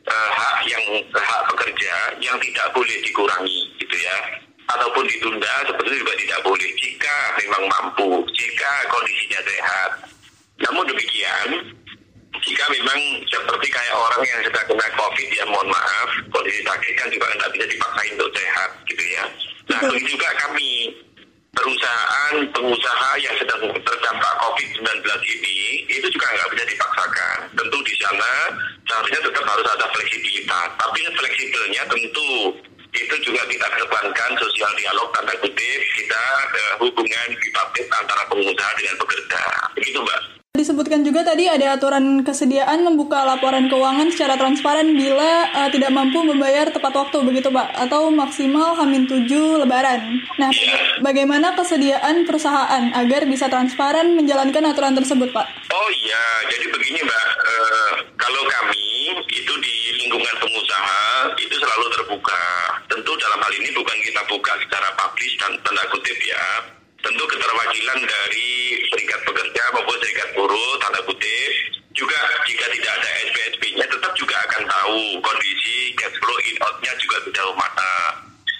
e, 0.03 0.15
hak 0.35 0.57
yang 0.67 0.83
hak 1.15 1.41
pekerja 1.55 1.93
yang 2.19 2.35
tidak 2.43 2.67
boleh 2.75 2.97
dikurangi 3.07 3.59
gitu 3.79 3.95
ya 4.03 4.17
ataupun 4.69 5.07
ditunda 5.07 5.53
sebetulnya 5.65 5.97
juga 5.97 6.15
tidak 6.19 6.39
boleh 6.45 6.69
jika 6.77 7.15
memang 7.39 7.63
mampu 7.71 8.09
jika 8.35 8.71
kondisinya 8.91 9.39
sehat. 9.47 9.91
Namun 10.59 10.83
demikian 10.91 11.78
jika 12.37 12.65
memang 12.71 12.99
seperti 13.27 13.67
kayak 13.73 13.95
orang 13.97 14.21
yang 14.23 14.39
sedang 14.45 14.65
kena 14.69 14.87
COVID 14.95 15.29
ya 15.33 15.45
mohon 15.49 15.67
maaf 15.67 16.09
kondisi 16.29 16.61
sakit 16.63 16.93
kan 16.95 17.07
juga 17.09 17.25
tidak 17.35 17.49
bisa 17.57 17.65
dipaksain 17.67 18.13
untuk 18.15 18.31
sehat 18.37 18.69
gitu 18.87 19.03
ya. 19.03 19.23
Nah 19.69 19.79
begitu 19.89 20.17
juga 20.17 20.29
kami 20.37 20.69
perusahaan 21.53 22.33
pengusaha 22.55 23.09
yang 23.19 23.35
sedang 23.41 23.61
terdampak 23.83 24.33
COVID-19 24.39 25.03
ini 25.25 25.59
itu 25.91 26.07
juga 26.13 26.27
nggak 26.31 26.49
bisa 26.55 26.65
dipaksakan. 26.69 27.37
Tentu 27.57 27.77
di 27.83 27.95
sana 27.99 28.31
seharusnya 28.87 29.19
tetap 29.27 29.45
harus 29.45 29.67
ada 29.67 29.85
fleksibilitas. 29.91 30.67
Tapi 30.79 30.99
fleksibelnya 31.17 31.83
tentu 31.89 32.31
itu 32.89 33.15
juga 33.21 33.41
kita 33.45 33.67
kedepankan 33.69 34.31
sosial 34.41 34.71
dialog 34.73 35.07
tanda 35.13 35.33
kutip 35.37 35.81
kita 35.93 36.23
uh, 36.57 36.73
hubungan 36.81 37.27
bipartit 37.37 37.85
antara 37.93 38.25
pengusaha 38.25 38.71
dengan 38.77 38.95
pekerja. 38.97 39.41
Begitu 39.77 39.99
Mbak. 40.01 40.38
Disebutkan 40.59 41.07
juga 41.07 41.23
tadi 41.23 41.47
ada 41.47 41.79
aturan 41.79 42.19
kesediaan 42.19 42.83
membuka 42.83 43.23
laporan 43.23 43.71
keuangan 43.71 44.11
secara 44.11 44.35
transparan 44.35 44.91
bila 44.91 45.47
uh, 45.55 45.71
tidak 45.71 45.87
mampu 45.87 46.19
membayar 46.19 46.67
tepat 46.67 46.99
waktu 46.99 47.23
begitu 47.23 47.47
Pak 47.47 47.87
atau 47.87 48.11
maksimal 48.11 48.75
Hamin 48.75 49.07
7 49.07 49.23
lebaran. 49.63 50.19
Nah, 50.35 50.51
bagaimana 50.99 51.55
kesediaan 51.55 52.27
perusahaan 52.27 52.91
agar 52.91 53.23
bisa 53.31 53.47
transparan 53.47 54.19
menjalankan 54.19 54.67
aturan 54.67 54.99
tersebut 54.99 55.31
Pak? 55.31 55.47
Oh 55.71 55.89
iya, 55.95 56.23
jadi 56.51 56.67
begini 56.75 57.07
Mbak, 57.07 57.25
uh, 57.39 57.91
kalau 58.19 58.43
kami 58.43 59.15
itu 59.31 59.53
di 59.63 59.75
lingkungan 59.95 60.35
pengusaha 60.43 61.39
itu 61.39 61.55
selalu 61.55 61.87
terbuka. 61.95 62.43
Tentu 62.91 63.15
dalam 63.15 63.39
hal 63.39 63.53
ini 63.55 63.71
bukan 63.71 63.95
kita 64.03 64.27
buka 64.27 64.59
secara 64.59 64.91
publis 64.99 65.39
dan 65.39 65.55
tanda 65.63 65.87
kutip 65.87 66.19
ya, 66.19 66.43
tentu 66.99 67.23
keterwakilan 67.27 67.99
dari 68.03 68.49
serikat 68.91 69.19
pekerja 69.23 69.63
maupun 69.75 69.97
serikat 70.03 70.29
buruh 70.35 70.71
tanda 70.83 71.01
kutip. 71.07 71.51
Juga 71.95 72.19
jika 72.47 72.65
tidak 72.71 72.91
ada 73.01 73.09
SPSP-nya 73.27 73.85
tetap 73.89 74.13
juga 74.15 74.35
akan 74.47 74.63
tahu 74.69 75.01
kondisi 75.19 75.91
cash 75.99 76.15
flow 76.21 76.37
in 76.47 76.55
out-nya 76.63 76.93
juga 77.01 77.17
sejauh 77.27 77.55
mana 77.57 77.91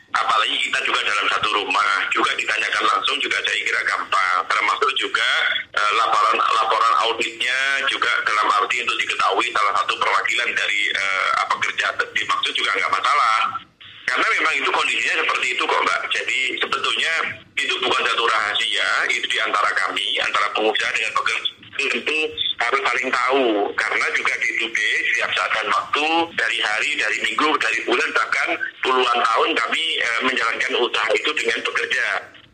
apalagi 0.10 0.58
kita 0.60 0.80
juga 0.84 1.00
dalam 1.06 1.26
satu 1.32 1.48
rumah. 1.56 1.94
Juga 2.12 2.32
ditanyakan 2.36 2.84
langsung 2.90 3.16
juga 3.22 3.38
saya 3.46 3.60
kira 3.64 3.82
gampang. 3.86 4.38
Termasuk 4.50 4.92
juga 4.98 5.30
uh, 5.78 5.92
laporan 6.04 6.38
laporan 6.42 6.94
auditnya 7.08 7.58
juga 7.88 8.12
dalam 8.28 8.48
arti 8.60 8.84
untuk 8.84 8.98
diketahui 9.00 9.48
salah 9.56 9.74
satu 9.80 9.94
perwakilan 9.96 10.50
dari 10.52 10.82
uh, 10.98 11.48
pekerja 11.56 11.96
dimaksud 12.18 12.54
juga 12.56 12.72
nggak 12.76 12.92
masalah 12.92 13.69
karena 14.10 14.26
memang 14.42 14.54
itu 14.58 14.70
kondisinya 14.74 15.16
seperti 15.22 15.48
itu 15.54 15.64
kok 15.70 15.82
mbak 15.86 16.02
jadi 16.10 16.40
sebetulnya 16.58 17.14
itu 17.60 17.76
bukan 17.84 18.02
satu 18.08 18.24
rahasia, 18.24 18.90
itu 19.12 19.26
di 19.28 19.38
antara 19.44 19.68
kami, 19.76 20.16
antara 20.24 20.48
pengusaha 20.56 20.90
dengan 20.96 21.12
pekerja 21.12 21.60
itu 21.80 22.18
harus 22.60 22.82
saling 22.84 23.08
tahu 23.08 23.72
karena 23.80 24.06
juga 24.12 24.34
di 24.44 24.50
2 24.60 25.08
setiap 25.08 25.32
saat 25.32 25.52
dan 25.56 25.68
waktu 25.72 26.08
dari 26.36 26.58
hari, 26.60 26.92
dari 27.00 27.18
minggu, 27.24 27.50
dari 27.56 27.80
bulan 27.88 28.10
bahkan 28.12 28.50
puluhan 28.84 29.20
tahun 29.24 29.50
kami 29.56 29.84
e, 29.96 30.10
menjalankan 30.28 30.72
usaha 30.76 31.10
itu 31.16 31.32
dengan 31.40 31.60
pekerja. 31.64 32.06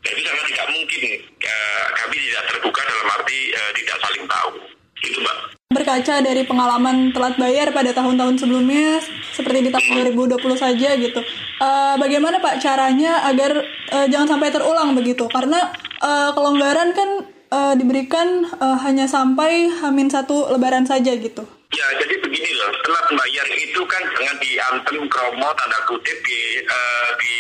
Jadi 0.06 0.22
sangat 0.22 0.46
tidak 0.54 0.68
mungkin 0.70 1.02
e, 1.26 1.54
kami 1.98 2.16
tidak 2.30 2.44
terbuka 2.54 2.82
dalam 2.86 3.08
arti 3.18 3.40
e, 3.50 3.62
tidak 3.82 3.98
saling 4.06 4.26
tahu. 4.30 4.54
Itu 5.02 5.18
mbak. 5.26 5.38
Berkaca 5.74 6.16
dari 6.22 6.44
pengalaman 6.46 7.10
telat 7.10 7.36
bayar 7.42 7.74
pada 7.74 7.92
tahun-tahun 7.92 8.36
sebelumnya 8.38 9.02
seperti 9.34 9.70
di 9.70 9.72
tahun 9.74 10.14
2020 10.14 10.38
saja 10.54 10.90
gitu. 11.02 11.22
Uh, 11.56 11.96
bagaimana 11.96 12.44
Pak 12.44 12.60
caranya 12.60 13.24
agar 13.32 13.64
uh, 13.96 14.06
jangan 14.12 14.36
sampai 14.36 14.52
terulang 14.52 14.92
begitu? 14.92 15.24
Karena 15.32 15.72
uh, 16.04 16.36
kelonggaran 16.36 16.92
kan 16.92 17.10
uh, 17.48 17.74
diberikan 17.80 18.44
uh, 18.60 18.76
hanya 18.84 19.08
sampai 19.08 19.72
hamin 19.72 20.12
satu 20.12 20.52
lebaran 20.52 20.84
saja 20.84 21.16
gitu. 21.16 21.48
Ya, 21.76 21.88
jadi 22.00 22.16
begini 22.24 22.56
loh, 22.56 22.72
telat 22.88 23.08
bayar 23.12 23.48
itu 23.52 23.82
kan 23.84 24.00
jangan 24.16 24.38
diantem 24.40 25.04
kromo 25.12 25.52
tanda 25.60 25.80
kutip 25.92 26.18
di, 26.24 26.64
uh, 26.64 27.10
di, 27.20 27.36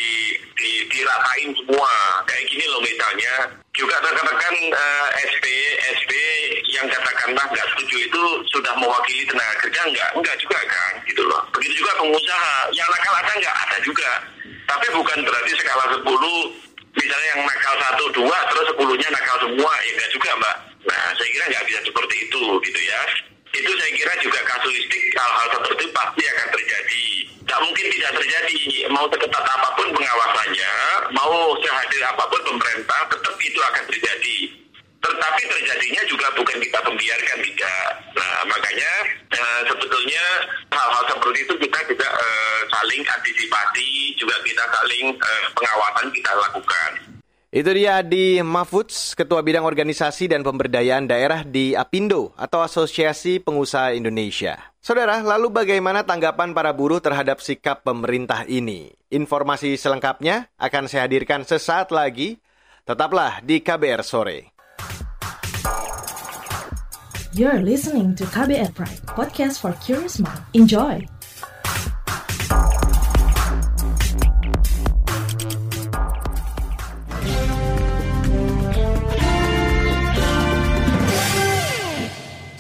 di 0.60 0.72
diratain 0.92 1.56
semua. 1.56 2.20
Kayak 2.28 2.44
gini 2.52 2.66
loh 2.68 2.84
misalnya, 2.84 3.48
juga 3.72 3.96
rekan-rekan 4.04 4.56
uh, 4.76 5.08
SP, 5.24 5.46
SP 5.88 6.12
yang 6.76 6.84
katakanlah 6.92 7.48
nggak 7.48 7.68
setuju 7.74 7.96
itu 8.12 8.22
sudah 8.52 8.76
mewakili 8.76 9.24
tenaga 9.24 9.56
kerja 9.64 9.82
nggak? 9.88 10.10
Nggak 10.20 10.36
juga 10.44 10.60
kan, 10.68 10.94
gitu 11.08 11.24
loh. 11.24 11.42
Begitu 11.56 11.80
juga 11.80 11.96
pengusaha, 11.96 12.56
yang 12.76 12.88
nakal 12.92 13.16
ada 13.16 13.34
nggak? 13.40 13.56
Ada 13.56 13.78
juga. 13.88 14.12
Tapi 14.68 14.86
bukan 14.92 15.18
berarti 15.24 15.52
skala 15.56 15.86
10 15.96 16.04
misalnya 16.96 17.28
yang 17.36 17.42
nakal 17.44 17.76
satu 17.76 18.06
dua 18.16 18.38
terus 18.48 18.66
sepuluhnya 18.72 19.08
nakal 19.12 19.36
semua 19.44 19.72
ya 19.84 19.92
enggak 20.00 20.12
juga 20.16 20.30
mbak 20.40 20.56
nah 20.88 21.04
saya 21.12 21.28
kira 21.28 21.46
nggak 21.52 21.66
bisa 21.68 21.80
seperti 21.84 22.16
itu 22.24 22.42
gitu 22.64 22.80
ya 22.88 23.02
itu 23.56 23.72
saya 23.80 23.92
kira 23.96 24.14
juga 24.20 24.40
kasuistik 24.44 25.04
hal-hal 25.16 25.48
seperti 25.56 25.82
itu 25.88 25.94
pasti 25.96 26.24
akan 26.28 26.48
terjadi 26.52 27.06
tidak 27.46 27.60
mungkin 27.62 27.86
tidak 27.94 28.12
terjadi 28.18 28.58
mau 28.92 29.06
seketat 29.08 29.46
apa 29.46 29.70
pun 29.78 29.88
pengawasannya 29.94 30.74
mau 31.16 31.36
sehadir 31.62 32.02
apa 32.04 32.24
pun 32.28 32.42
pemerintah 32.44 33.00
tetap 33.08 33.36
itu 33.40 33.60
akan 33.62 33.84
terjadi 33.88 34.38
tetapi 35.06 35.42
terjadinya 35.46 36.02
juga 36.10 36.28
bukan 36.34 36.58
kita 36.58 36.80
membiarkan 36.82 37.38
tidak. 37.46 37.88
Nah 38.18 38.38
makanya 38.50 38.92
uh, 39.38 39.62
sebetulnya 39.70 40.24
hal-hal 40.74 41.04
seperti 41.06 41.40
itu 41.46 41.54
kita 41.62 41.80
juga 41.94 42.08
uh, 42.10 42.60
saling 42.74 43.02
antisipasi, 43.06 44.18
juga 44.18 44.34
kita 44.42 44.66
saling 44.66 45.14
uh, 45.14 45.44
pengawasan 45.54 46.10
kita 46.10 46.32
lakukan. 46.34 47.15
Itu 47.56 47.72
dia 47.72 48.04
di 48.04 48.44
Mafuds, 48.44 49.16
Ketua 49.16 49.40
Bidang 49.40 49.64
Organisasi 49.64 50.28
dan 50.28 50.44
Pemberdayaan 50.44 51.08
Daerah 51.08 51.48
di 51.48 51.72
APindo 51.72 52.36
atau 52.36 52.60
Asosiasi 52.60 53.40
Pengusaha 53.40 53.96
Indonesia. 53.96 54.60
Saudara, 54.84 55.24
lalu 55.24 55.56
bagaimana 55.56 56.04
tanggapan 56.04 56.52
para 56.52 56.76
buruh 56.76 57.00
terhadap 57.00 57.40
sikap 57.40 57.88
pemerintah 57.88 58.44
ini? 58.44 58.92
Informasi 59.08 59.80
selengkapnya 59.80 60.52
akan 60.60 60.92
saya 60.92 61.08
hadirkan 61.08 61.48
sesaat 61.48 61.96
lagi. 61.96 62.44
Tetaplah 62.84 63.40
di 63.40 63.64
KBR 63.64 64.04
Sore. 64.04 64.52
You're 67.32 67.64
listening 67.64 68.20
to 68.20 68.28
KBR 68.28 68.76
Pride, 68.76 69.00
podcast 69.16 69.64
for 69.64 69.72
curious 69.80 70.20
mind. 70.20 70.44
Enjoy! 70.52 71.15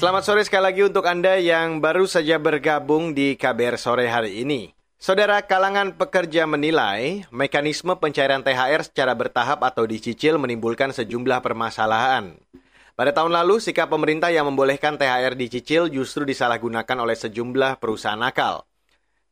Selamat 0.05 0.21
sore 0.21 0.45
sekali 0.45 0.69
lagi 0.69 0.81
untuk 0.85 1.01
Anda 1.09 1.41
yang 1.41 1.81
baru 1.81 2.05
saja 2.05 2.37
bergabung 2.37 3.17
di 3.17 3.33
KBR 3.33 3.73
sore 3.73 4.05
hari 4.05 4.45
ini. 4.45 4.69
Saudara 5.01 5.41
kalangan 5.41 5.97
pekerja 5.97 6.45
menilai 6.45 7.25
mekanisme 7.33 7.89
pencairan 7.97 8.45
THR 8.45 8.85
secara 8.85 9.17
bertahap 9.17 9.65
atau 9.65 9.89
dicicil 9.89 10.37
menimbulkan 10.37 10.93
sejumlah 10.93 11.41
permasalahan. 11.41 12.37
Pada 12.93 13.17
tahun 13.17 13.33
lalu, 13.33 13.57
sikap 13.57 13.89
pemerintah 13.89 14.29
yang 14.29 14.45
membolehkan 14.45 14.93
THR 14.93 15.33
dicicil 15.33 15.89
justru 15.89 16.21
disalahgunakan 16.21 17.01
oleh 17.01 17.17
sejumlah 17.17 17.81
perusahaan 17.81 18.21
nakal. 18.21 18.61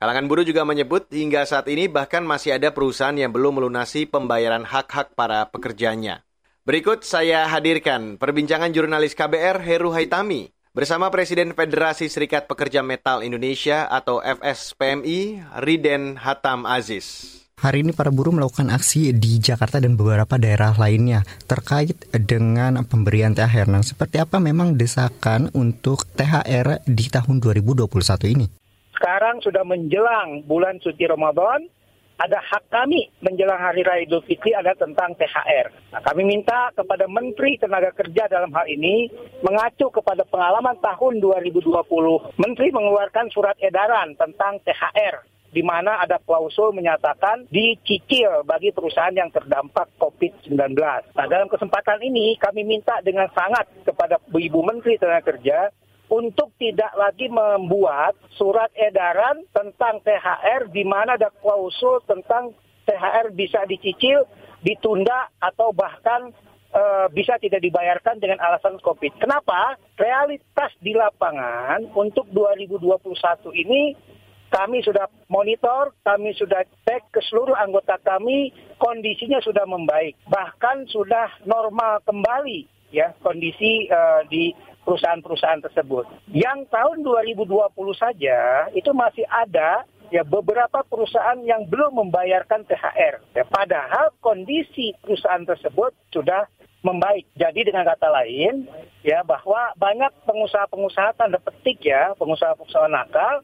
Kalangan 0.01 0.25
buruh 0.25 0.41
juga 0.41 0.65
menyebut 0.65 1.05
hingga 1.13 1.45
saat 1.45 1.69
ini 1.69 1.85
bahkan 1.85 2.25
masih 2.25 2.57
ada 2.57 2.73
perusahaan 2.73 3.13
yang 3.13 3.29
belum 3.29 3.61
melunasi 3.61 4.09
pembayaran 4.09 4.65
hak-hak 4.65 5.13
para 5.13 5.45
pekerjanya. 5.53 6.25
Berikut 6.65 7.05
saya 7.05 7.45
hadirkan 7.45 8.17
perbincangan 8.17 8.73
jurnalis 8.73 9.13
KBR 9.13 9.61
Heru 9.61 9.93
Haitami 9.93 10.52
bersama 10.73 11.13
Presiden 11.13 11.53
Federasi 11.53 12.09
Serikat 12.09 12.49
Pekerja 12.49 12.81
Metal 12.81 13.21
Indonesia 13.21 13.85
atau 13.85 14.17
FSPMI 14.25 15.45
Riden 15.61 16.17
Hatam 16.17 16.65
Aziz. 16.65 17.37
Hari 17.61 17.85
ini 17.85 17.93
para 17.93 18.09
buruh 18.09 18.33
melakukan 18.33 18.73
aksi 18.73 19.13
di 19.13 19.37
Jakarta 19.37 19.77
dan 19.77 19.93
beberapa 19.93 20.33
daerah 20.41 20.73
lainnya 20.73 21.21
terkait 21.45 22.09
dengan 22.09 22.81
pemberian 22.89 23.37
THR. 23.37 23.69
Nah, 23.69 23.85
seperti 23.85 24.17
apa 24.17 24.41
memang 24.41 24.73
desakan 24.73 25.53
untuk 25.53 26.09
THR 26.17 26.81
di 26.89 27.05
tahun 27.05 27.37
2021 27.37 28.33
ini? 28.33 28.49
Sekarang 28.97 29.45
sudah 29.45 29.61
menjelang 29.61 30.41
bulan 30.49 30.81
suci 30.81 31.05
Ramadan, 31.05 31.69
ada 32.19 32.39
hak 32.39 32.69
kami 32.69 33.09
menjelang 33.25 33.57
Hari 33.57 33.81
Raya 33.81 34.05
Idul 34.05 34.21
Fitri 34.23 34.53
ada 34.53 34.77
tentang 34.77 35.17
THR. 35.17 35.93
Nah, 35.93 36.01
kami 36.05 36.23
minta 36.29 36.69
kepada 36.77 37.09
Menteri 37.09 37.57
Tenaga 37.57 37.89
Kerja 37.93 38.29
dalam 38.29 38.53
hal 38.53 38.69
ini 38.69 39.09
mengacu 39.41 39.89
kepada 39.89 40.21
pengalaman 40.29 40.77
tahun 40.77 41.19
2020. 41.19 42.37
Menteri 42.37 42.67
mengeluarkan 42.69 43.33
surat 43.33 43.57
edaran 43.59 44.13
tentang 44.13 44.61
THR 44.61 45.33
di 45.53 45.61
mana 45.61 46.01
ada 46.01 46.17
klausul 46.17 46.73
menyatakan 46.73 47.45
dicicil 47.53 48.41
bagi 48.41 48.73
perusahaan 48.73 49.13
yang 49.13 49.29
terdampak 49.29 49.85
COVID-19. 50.01 50.73
Nah, 51.13 51.25
dalam 51.29 51.45
kesempatan 51.45 52.01
ini 52.01 52.33
kami 52.41 52.65
minta 52.65 52.97
dengan 53.05 53.29
sangat 53.37 53.69
kepada 53.85 54.17
Ibu 54.33 54.59
Menteri 54.65 54.97
Tenaga 54.97 55.29
Kerja 55.29 55.69
untuk 56.11 56.51
tidak 56.59 56.91
lagi 56.95 57.31
membuat 57.31 58.17
surat 58.35 58.69
edaran 58.75 59.43
tentang 59.55 60.03
THR 60.03 60.69
di 60.69 60.83
mana 60.83 61.15
ada 61.15 61.31
klausul 61.31 62.03
tentang 62.03 62.51
THR 62.83 63.31
bisa 63.31 63.63
dicicil, 63.63 64.27
ditunda 64.59 65.31
atau 65.39 65.71
bahkan 65.71 66.31
uh, 66.75 67.07
bisa 67.13 67.39
tidak 67.39 67.63
dibayarkan 67.63 68.19
dengan 68.19 68.43
alasan 68.43 68.75
COVID. 68.83 69.21
Kenapa? 69.21 69.79
Realitas 69.95 70.75
di 70.83 70.91
lapangan 70.91 71.87
untuk 71.95 72.27
2021 72.35 72.99
ini 73.63 73.95
kami 74.53 74.85
sudah 74.85 75.09
monitor, 75.33 75.97
kami 76.05 76.29
sudah 76.37 76.61
cek 76.85 77.09
ke 77.09 77.25
seluruh 77.25 77.57
anggota 77.57 77.97
kami, 78.05 78.53
kondisinya 78.77 79.41
sudah 79.41 79.65
membaik. 79.65 80.13
Bahkan 80.29 80.93
sudah 80.93 81.41
normal 81.49 82.05
kembali 82.05 82.69
ya 82.93 83.09
kondisi 83.25 83.89
uh, 83.89 84.21
di 84.29 84.53
perusahaan-perusahaan 84.83 85.63
tersebut. 85.63 86.05
Yang 86.31 86.69
tahun 86.69 87.03
2020 87.03 87.47
saja 87.95 88.67
itu 88.75 88.91
masih 88.91 89.25
ada 89.31 89.87
ya 90.13 90.21
beberapa 90.21 90.85
perusahaan 90.85 91.39
yang 91.41 91.65
belum 91.65 91.97
membayarkan 92.05 92.67
THR. 92.69 93.23
Ya, 93.33 93.43
padahal 93.49 94.13
kondisi 94.21 94.93
perusahaan 95.01 95.41
tersebut 95.41 95.95
sudah 96.13 96.45
membaik. 96.83 97.25
Jadi 97.33 97.71
dengan 97.71 97.87
kata 97.87 98.11
lain, 98.11 98.67
ya 99.01 99.23
bahwa 99.23 99.71
banyak 99.79 100.11
pengusaha-pengusaha 100.27 101.15
tanda 101.15 101.39
petik 101.39 101.81
ya, 101.81 102.11
pengusaha-pengusaha 102.19 102.91
nakal 102.91 103.41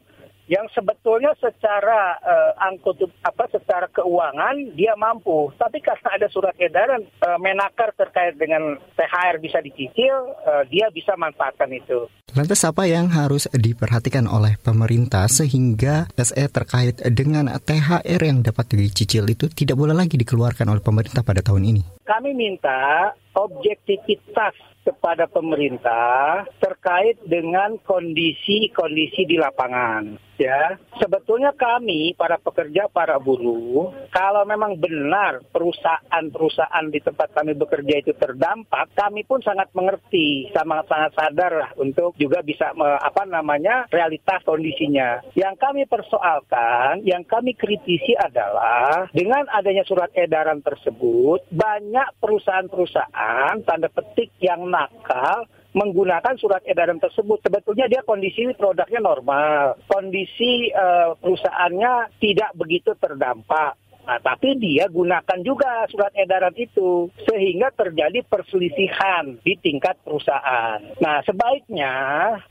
yang 0.50 0.66
sebetulnya 0.74 1.30
secara 1.38 2.18
uh, 2.18 2.52
angkut 2.66 2.98
apa 3.22 3.46
secara 3.54 3.86
keuangan 3.94 4.74
dia 4.74 4.98
mampu 4.98 5.54
tapi 5.54 5.78
karena 5.78 6.18
ada 6.18 6.26
surat 6.26 6.58
edaran 6.58 7.06
uh, 7.22 7.38
menaker 7.38 7.94
terkait 7.94 8.34
dengan 8.34 8.74
THR 8.98 9.38
bisa 9.38 9.62
dicicil 9.62 10.34
uh, 10.42 10.66
dia 10.66 10.90
bisa 10.90 11.14
manfaatkan 11.14 11.70
itu. 11.70 12.10
Lantas 12.34 12.66
apa 12.66 12.86
yang 12.90 13.10
harus 13.10 13.46
diperhatikan 13.54 14.26
oleh 14.26 14.58
pemerintah 14.58 15.30
sehingga 15.30 16.10
SE 16.18 16.44
terkait 16.50 16.98
dengan 17.14 17.46
THR 17.54 18.22
yang 18.22 18.42
dapat 18.42 18.74
dicicil 18.74 19.30
itu 19.30 19.46
tidak 19.54 19.78
boleh 19.78 19.94
lagi 19.94 20.18
dikeluarkan 20.18 20.66
oleh 20.66 20.82
pemerintah 20.82 21.22
pada 21.22 21.46
tahun 21.46 21.62
ini? 21.74 21.82
Kami 22.02 22.30
minta 22.34 23.14
objektivitas 23.34 24.54
kepada 24.80 25.28
pemerintah 25.28 26.48
terkait 26.58 27.20
dengan 27.28 27.76
kondisi-kondisi 27.84 29.28
di 29.28 29.36
lapangan. 29.36 30.16
Ya, 30.40 30.80
sebetulnya 30.96 31.52
kami 31.52 32.16
para 32.16 32.40
pekerja, 32.40 32.88
para 32.88 33.20
buruh, 33.20 33.92
kalau 34.08 34.40
memang 34.48 34.72
benar 34.80 35.44
perusahaan-perusahaan 35.52 36.88
di 36.88 36.96
tempat 37.04 37.36
kami 37.36 37.52
bekerja 37.60 38.00
itu 38.00 38.16
terdampak, 38.16 38.88
kami 38.96 39.20
pun 39.28 39.44
sangat 39.44 39.68
mengerti, 39.76 40.48
sangat 40.56 40.88
sangat 40.88 41.12
sadar 41.12 41.52
lah 41.60 41.70
untuk 41.76 42.16
juga 42.16 42.40
bisa 42.40 42.72
apa 43.04 43.28
namanya 43.28 43.84
realitas 43.92 44.40
kondisinya. 44.48 45.20
Yang 45.36 45.60
kami 45.60 45.84
persoalkan, 45.84 47.04
yang 47.04 47.20
kami 47.28 47.52
kritisi 47.52 48.16
adalah 48.16 49.12
dengan 49.12 49.44
adanya 49.52 49.84
surat 49.84 50.08
edaran 50.16 50.64
tersebut, 50.64 51.44
banyak 51.52 52.16
perusahaan-perusahaan 52.16 53.19
tanda 53.64 53.88
petik 53.88 54.34
yang 54.44 54.68
nakal 54.68 55.48
menggunakan 55.72 56.34
surat 56.36 56.62
edaran 56.66 56.98
tersebut. 56.98 57.40
Sebetulnya 57.46 57.86
dia 57.86 58.02
kondisi 58.02 58.50
produknya 58.58 59.00
normal, 59.00 59.78
kondisi 59.86 60.68
uh, 60.74 61.14
perusahaannya 61.16 62.18
tidak 62.18 62.50
begitu 62.58 62.92
terdampak. 62.98 63.79
Nah, 64.06 64.18
tapi 64.18 64.56
dia 64.56 64.88
gunakan 64.88 65.38
juga 65.44 65.84
surat 65.92 66.10
edaran 66.16 66.54
itu 66.56 67.12
sehingga 67.28 67.70
terjadi 67.74 68.24
perselisihan 68.26 69.38
di 69.44 69.54
tingkat 69.60 70.00
perusahaan. 70.02 70.80
Nah, 70.98 71.22
sebaiknya 71.22 71.92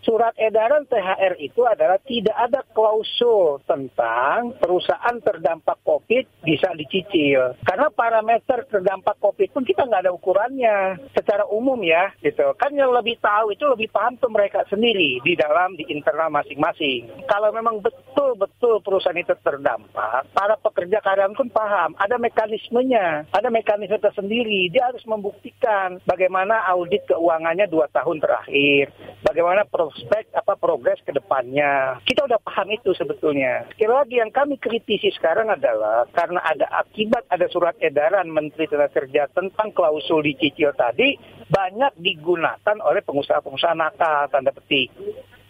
surat 0.05 0.37
edaran 0.37 0.85
THR 0.85 1.35
itu 1.41 1.65
adalah 1.65 1.97
tidak 2.05 2.37
ada 2.37 2.61
klausul 2.71 3.59
tentang 3.65 4.55
perusahaan 4.61 5.17
terdampak 5.19 5.81
COVID 5.83 6.45
bisa 6.45 6.71
dicicil. 6.77 7.57
Karena 7.65 7.89
parameter 7.91 8.69
terdampak 8.69 9.17
COVID 9.19 9.49
pun 9.51 9.63
kita 9.65 9.83
nggak 9.87 10.07
ada 10.07 10.13
ukurannya 10.15 11.01
secara 11.17 11.43
umum 11.49 11.79
ya, 11.81 12.13
gitu. 12.21 12.55
Kan 12.55 12.75
yang 12.77 12.93
lebih 12.93 13.17
tahu 13.19 13.55
itu 13.55 13.65
lebih 13.65 13.89
paham 13.91 14.15
tuh 14.21 14.31
mereka 14.31 14.63
sendiri 14.67 15.19
di 15.23 15.33
dalam 15.33 15.75
di 15.75 15.87
internal 15.89 16.31
masing-masing. 16.31 17.25
Kalau 17.25 17.49
memang 17.51 17.81
betul-betul 17.81 18.83
perusahaan 18.83 19.17
itu 19.17 19.33
terdampak, 19.41 20.29
para 20.31 20.55
pekerja 20.59 20.99
karyawan 20.99 21.38
pun 21.39 21.47
paham, 21.47 21.95
ada 21.95 22.19
mekanismenya, 22.19 23.23
ada 23.31 23.47
mekanisme 23.47 23.95
tersendiri. 23.95 24.67
Dia 24.75 24.91
harus 24.91 24.99
membuktikan 25.07 26.03
bagaimana 26.03 26.67
audit 26.67 27.07
keuangannya 27.07 27.63
dua 27.71 27.87
tahun 27.95 28.19
terakhir, 28.19 28.91
bagaimana 29.23 29.63
prospek 29.63 30.35
apa 30.35 30.59
progres 30.59 30.99
ke 31.07 31.15
depannya. 31.15 32.03
Kita 32.03 32.27
udah 32.27 32.43
paham 32.43 32.75
itu 32.75 32.91
sebetulnya. 32.91 33.63
Sekali 33.71 33.87
lagi 33.87 34.15
yang 34.19 34.35
kami 34.35 34.59
kritisi 34.59 35.15
sekarang 35.15 35.47
adalah 35.47 36.03
karena 36.11 36.43
ada 36.43 36.67
akibat 36.83 37.23
ada 37.31 37.47
surat 37.47 37.79
edaran 37.79 38.27
Menteri 38.27 38.67
Tenaga 38.67 38.99
Kerja 38.99 39.31
tentang 39.31 39.71
klausul 39.71 40.27
dicicil 40.27 40.75
tadi 40.75 41.15
banyak 41.47 41.95
digunakan 42.03 42.77
oleh 42.83 42.99
pengusaha-pengusaha 43.07 43.79
nakal 43.79 44.27
tanda 44.27 44.51
petik. 44.51 44.91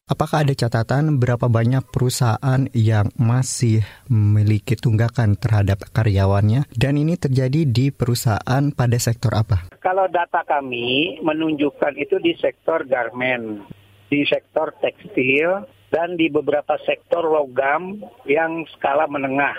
Apakah 0.10 0.42
ada 0.42 0.58
catatan 0.58 1.22
berapa 1.22 1.46
banyak 1.46 1.86
perusahaan 1.94 2.66
yang 2.74 3.14
masih 3.14 3.86
memiliki 4.10 4.74
tunggakan 4.74 5.38
terhadap 5.38 5.86
karyawannya 5.94 6.66
dan 6.74 6.98
ini 6.98 7.14
terjadi 7.14 7.62
di 7.70 7.94
perusahaan 7.94 8.74
pada 8.74 8.98
sektor 8.98 9.38
apa? 9.38 9.70
Kalau 9.78 10.10
data 10.10 10.42
kami 10.50 11.22
menunjukkan 11.22 11.94
itu 12.02 12.18
di 12.26 12.34
sektor 12.42 12.90
garment, 12.90 13.70
di 14.10 14.26
sektor 14.26 14.74
tekstil, 14.82 15.70
dan 15.94 16.18
di 16.18 16.26
beberapa 16.34 16.82
sektor 16.90 17.30
logam 17.30 18.02
yang 18.26 18.66
skala 18.74 19.06
menengah 19.06 19.54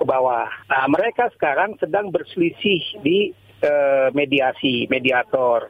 ke 0.00 0.04
bawah. 0.08 0.48
Nah, 0.72 0.88
mereka 0.88 1.28
sekarang 1.36 1.76
sedang 1.76 2.08
berselisih 2.08 3.04
di 3.04 3.36
uh, 3.60 4.08
mediasi, 4.16 4.88
mediator 4.88 5.68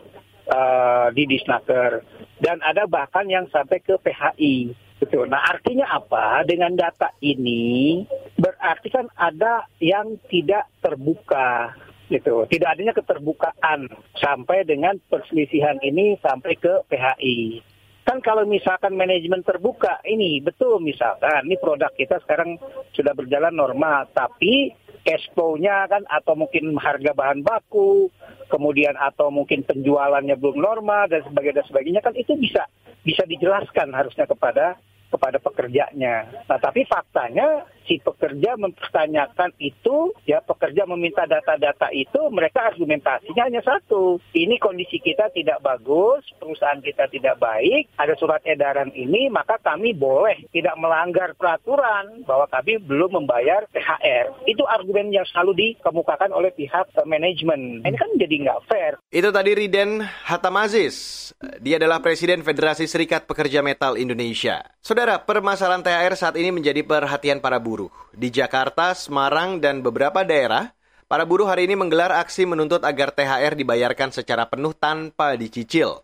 uh, 0.50 1.08
di 1.14 1.24
Disnaker 1.30 2.02
dan 2.42 2.58
ada 2.60 2.84
bahkan 2.90 3.24
yang 3.30 3.46
sampai 3.48 3.78
ke 3.80 3.96
PHI. 4.02 4.74
Gitu. 5.00 5.24
Nah 5.24 5.40
artinya 5.48 5.88
apa? 5.96 6.44
Dengan 6.44 6.76
data 6.76 7.08
ini 7.24 8.04
berarti 8.36 8.88
kan 8.92 9.08
ada 9.16 9.64
yang 9.80 10.20
tidak 10.28 10.68
terbuka 10.84 11.72
gitu. 12.12 12.44
Tidak 12.44 12.68
adanya 12.68 12.92
keterbukaan 12.92 13.88
sampai 14.18 14.66
dengan 14.68 14.98
perselisihan 15.08 15.80
ini 15.80 16.20
sampai 16.20 16.52
ke 16.58 16.84
PHI. 16.90 17.64
Kan 18.04 18.18
kalau 18.26 18.42
misalkan 18.42 18.98
manajemen 18.98 19.46
terbuka, 19.46 20.02
ini 20.02 20.42
betul 20.42 20.82
misalkan, 20.82 21.46
ini 21.46 21.54
produk 21.60 21.94
kita 21.94 22.18
sekarang 22.26 22.58
sudah 22.90 23.14
berjalan 23.14 23.54
normal, 23.54 24.10
tapi 24.10 24.74
cash 25.02 25.26
flow-nya 25.32 25.88
kan 25.88 26.02
atau 26.08 26.36
mungkin 26.36 26.76
harga 26.76 27.12
bahan 27.16 27.40
baku, 27.40 28.08
kemudian 28.52 28.94
atau 28.96 29.32
mungkin 29.32 29.64
penjualannya 29.64 30.36
belum 30.36 30.60
normal 30.60 31.08
dan 31.08 31.24
sebagainya 31.24 31.62
dan 31.62 31.66
sebagainya 31.68 32.00
kan 32.04 32.14
itu 32.16 32.36
bisa 32.36 32.68
bisa 33.00 33.24
dijelaskan 33.24 33.92
harusnya 33.96 34.28
kepada 34.28 34.76
kepada 35.10 35.42
pekerjanya. 35.42 36.28
Nah, 36.46 36.58
tapi 36.62 36.86
faktanya 36.86 37.66
si 37.86 38.02
pekerja 38.02 38.56
mempertanyakan 38.58 39.54
itu, 39.62 40.12
ya 40.26 40.42
pekerja 40.44 40.84
meminta 40.88 41.24
data-data 41.24 41.92
itu, 41.94 42.28
mereka 42.32 42.72
argumentasinya 42.72 43.46
hanya 43.46 43.62
satu. 43.62 44.18
Ini 44.34 44.58
kondisi 44.58 44.98
kita 44.98 45.30
tidak 45.30 45.62
bagus, 45.62 46.26
perusahaan 46.36 46.80
kita 46.82 47.06
tidak 47.12 47.38
baik, 47.38 47.92
ada 47.96 48.14
surat 48.18 48.42
edaran 48.42 48.90
ini, 48.92 49.30
maka 49.30 49.56
kami 49.62 49.94
boleh 49.94 50.50
tidak 50.50 50.74
melanggar 50.76 51.32
peraturan 51.38 52.26
bahwa 52.26 52.50
kami 52.50 52.82
belum 52.82 53.22
membayar 53.22 53.64
THR. 53.70 54.50
Itu 54.50 54.66
argumen 54.66 55.14
yang 55.14 55.26
selalu 55.30 55.78
dikemukakan 55.78 56.34
oleh 56.34 56.50
pihak 56.50 56.90
uh, 56.98 57.06
manajemen. 57.06 57.84
Ini 57.86 57.96
kan 57.96 58.10
jadi 58.18 58.34
nggak 58.48 58.60
fair. 58.66 58.92
Itu 59.14 59.30
tadi 59.30 59.54
Riden 59.54 60.02
Hatamazis. 60.02 61.30
Dia 61.62 61.78
adalah 61.78 62.02
Presiden 62.02 62.42
Federasi 62.42 62.90
Serikat 62.90 63.30
Pekerja 63.30 63.62
Metal 63.62 63.94
Indonesia. 63.94 64.66
Saudara, 64.82 65.22
permasalahan 65.22 65.84
THR 65.84 66.14
saat 66.18 66.34
ini 66.34 66.50
menjadi 66.50 66.82
perhatian 66.82 67.38
para 67.38 67.62
buruh 67.62 67.69
buruh. 67.70 67.94
Di 68.10 68.34
Jakarta, 68.34 68.90
Semarang, 68.98 69.62
dan 69.62 69.86
beberapa 69.86 70.26
daerah, 70.26 70.74
para 71.06 71.22
buruh 71.22 71.46
hari 71.46 71.70
ini 71.70 71.78
menggelar 71.78 72.10
aksi 72.18 72.50
menuntut 72.50 72.82
agar 72.82 73.14
THR 73.14 73.54
dibayarkan 73.54 74.10
secara 74.10 74.50
penuh 74.50 74.74
tanpa 74.74 75.38
dicicil. 75.38 76.02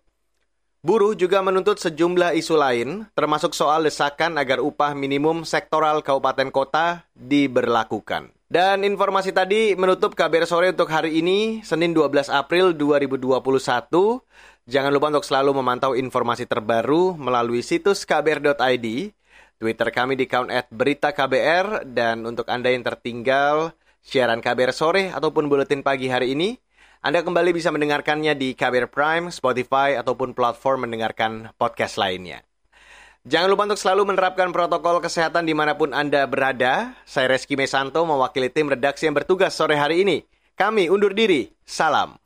Buruh 0.87 1.19
juga 1.19 1.43
menuntut 1.43 1.83
sejumlah 1.83 2.39
isu 2.39 2.55
lain, 2.55 3.11
termasuk 3.19 3.51
soal 3.59 3.83
desakan 3.83 4.39
agar 4.39 4.63
upah 4.63 4.95
minimum 4.95 5.43
sektoral 5.43 5.99
kabupaten 5.99 6.55
kota 6.55 7.03
diberlakukan. 7.19 8.31
Dan 8.47 8.87
informasi 8.87 9.35
tadi 9.35 9.75
menutup 9.75 10.15
kabar 10.15 10.47
sore 10.47 10.71
untuk 10.71 10.87
hari 10.87 11.19
ini, 11.19 11.67
Senin 11.67 11.91
12 11.91 12.31
April 12.31 12.71
2021. 12.79 13.43
Jangan 14.71 14.95
lupa 14.95 15.11
untuk 15.11 15.27
selalu 15.27 15.51
memantau 15.59 15.99
informasi 15.99 16.47
terbaru 16.47 17.19
melalui 17.19 17.67
situs 17.67 18.07
kbr.id 18.07 18.87
Twitter 19.57 19.89
kami 19.89 20.21
di 20.21 20.29
account 20.29 20.53
at 20.53 20.69
berita 20.69 21.17
KBR 21.17 21.89
dan 21.89 22.29
untuk 22.29 22.45
Anda 22.53 22.69
yang 22.69 22.85
tertinggal 22.85 23.73
siaran 24.05 24.45
KBR 24.45 24.73
sore 24.77 25.09
ataupun 25.11 25.49
buletin 25.49 25.81
pagi 25.81 26.13
hari 26.13 26.37
ini, 26.37 26.61
Anda 27.01 27.25
kembali 27.25 27.57
bisa 27.57 27.73
mendengarkannya 27.73 28.37
di 28.37 28.53
KBR 28.53 28.93
Prime, 28.93 29.33
Spotify, 29.33 29.97
ataupun 29.97 30.37
platform 30.37 30.85
mendengarkan 30.85 31.57
podcast 31.57 31.97
lainnya. 31.97 32.45
Jangan 33.27 33.49
lupa 33.51 33.67
untuk 33.67 33.81
selalu 33.81 34.15
menerapkan 34.15 34.55
protokol 34.55 35.03
kesehatan 35.03 35.49
di 35.49 35.55
mana 35.57 35.75
pun 35.75 35.91
Anda 35.91 36.29
berada. 36.31 36.95
Saya 37.03 37.35
Reski 37.35 37.59
Mesanto 37.59 38.07
mewakili 38.07 38.53
tim 38.53 38.71
redaksi 38.71 39.11
yang 39.11 39.19
bertugas 39.19 39.51
sore 39.51 39.75
hari 39.75 40.07
ini. 40.07 40.23
Kami 40.55 40.87
undur 40.87 41.11
diri. 41.11 41.51
Salam. 41.67 42.26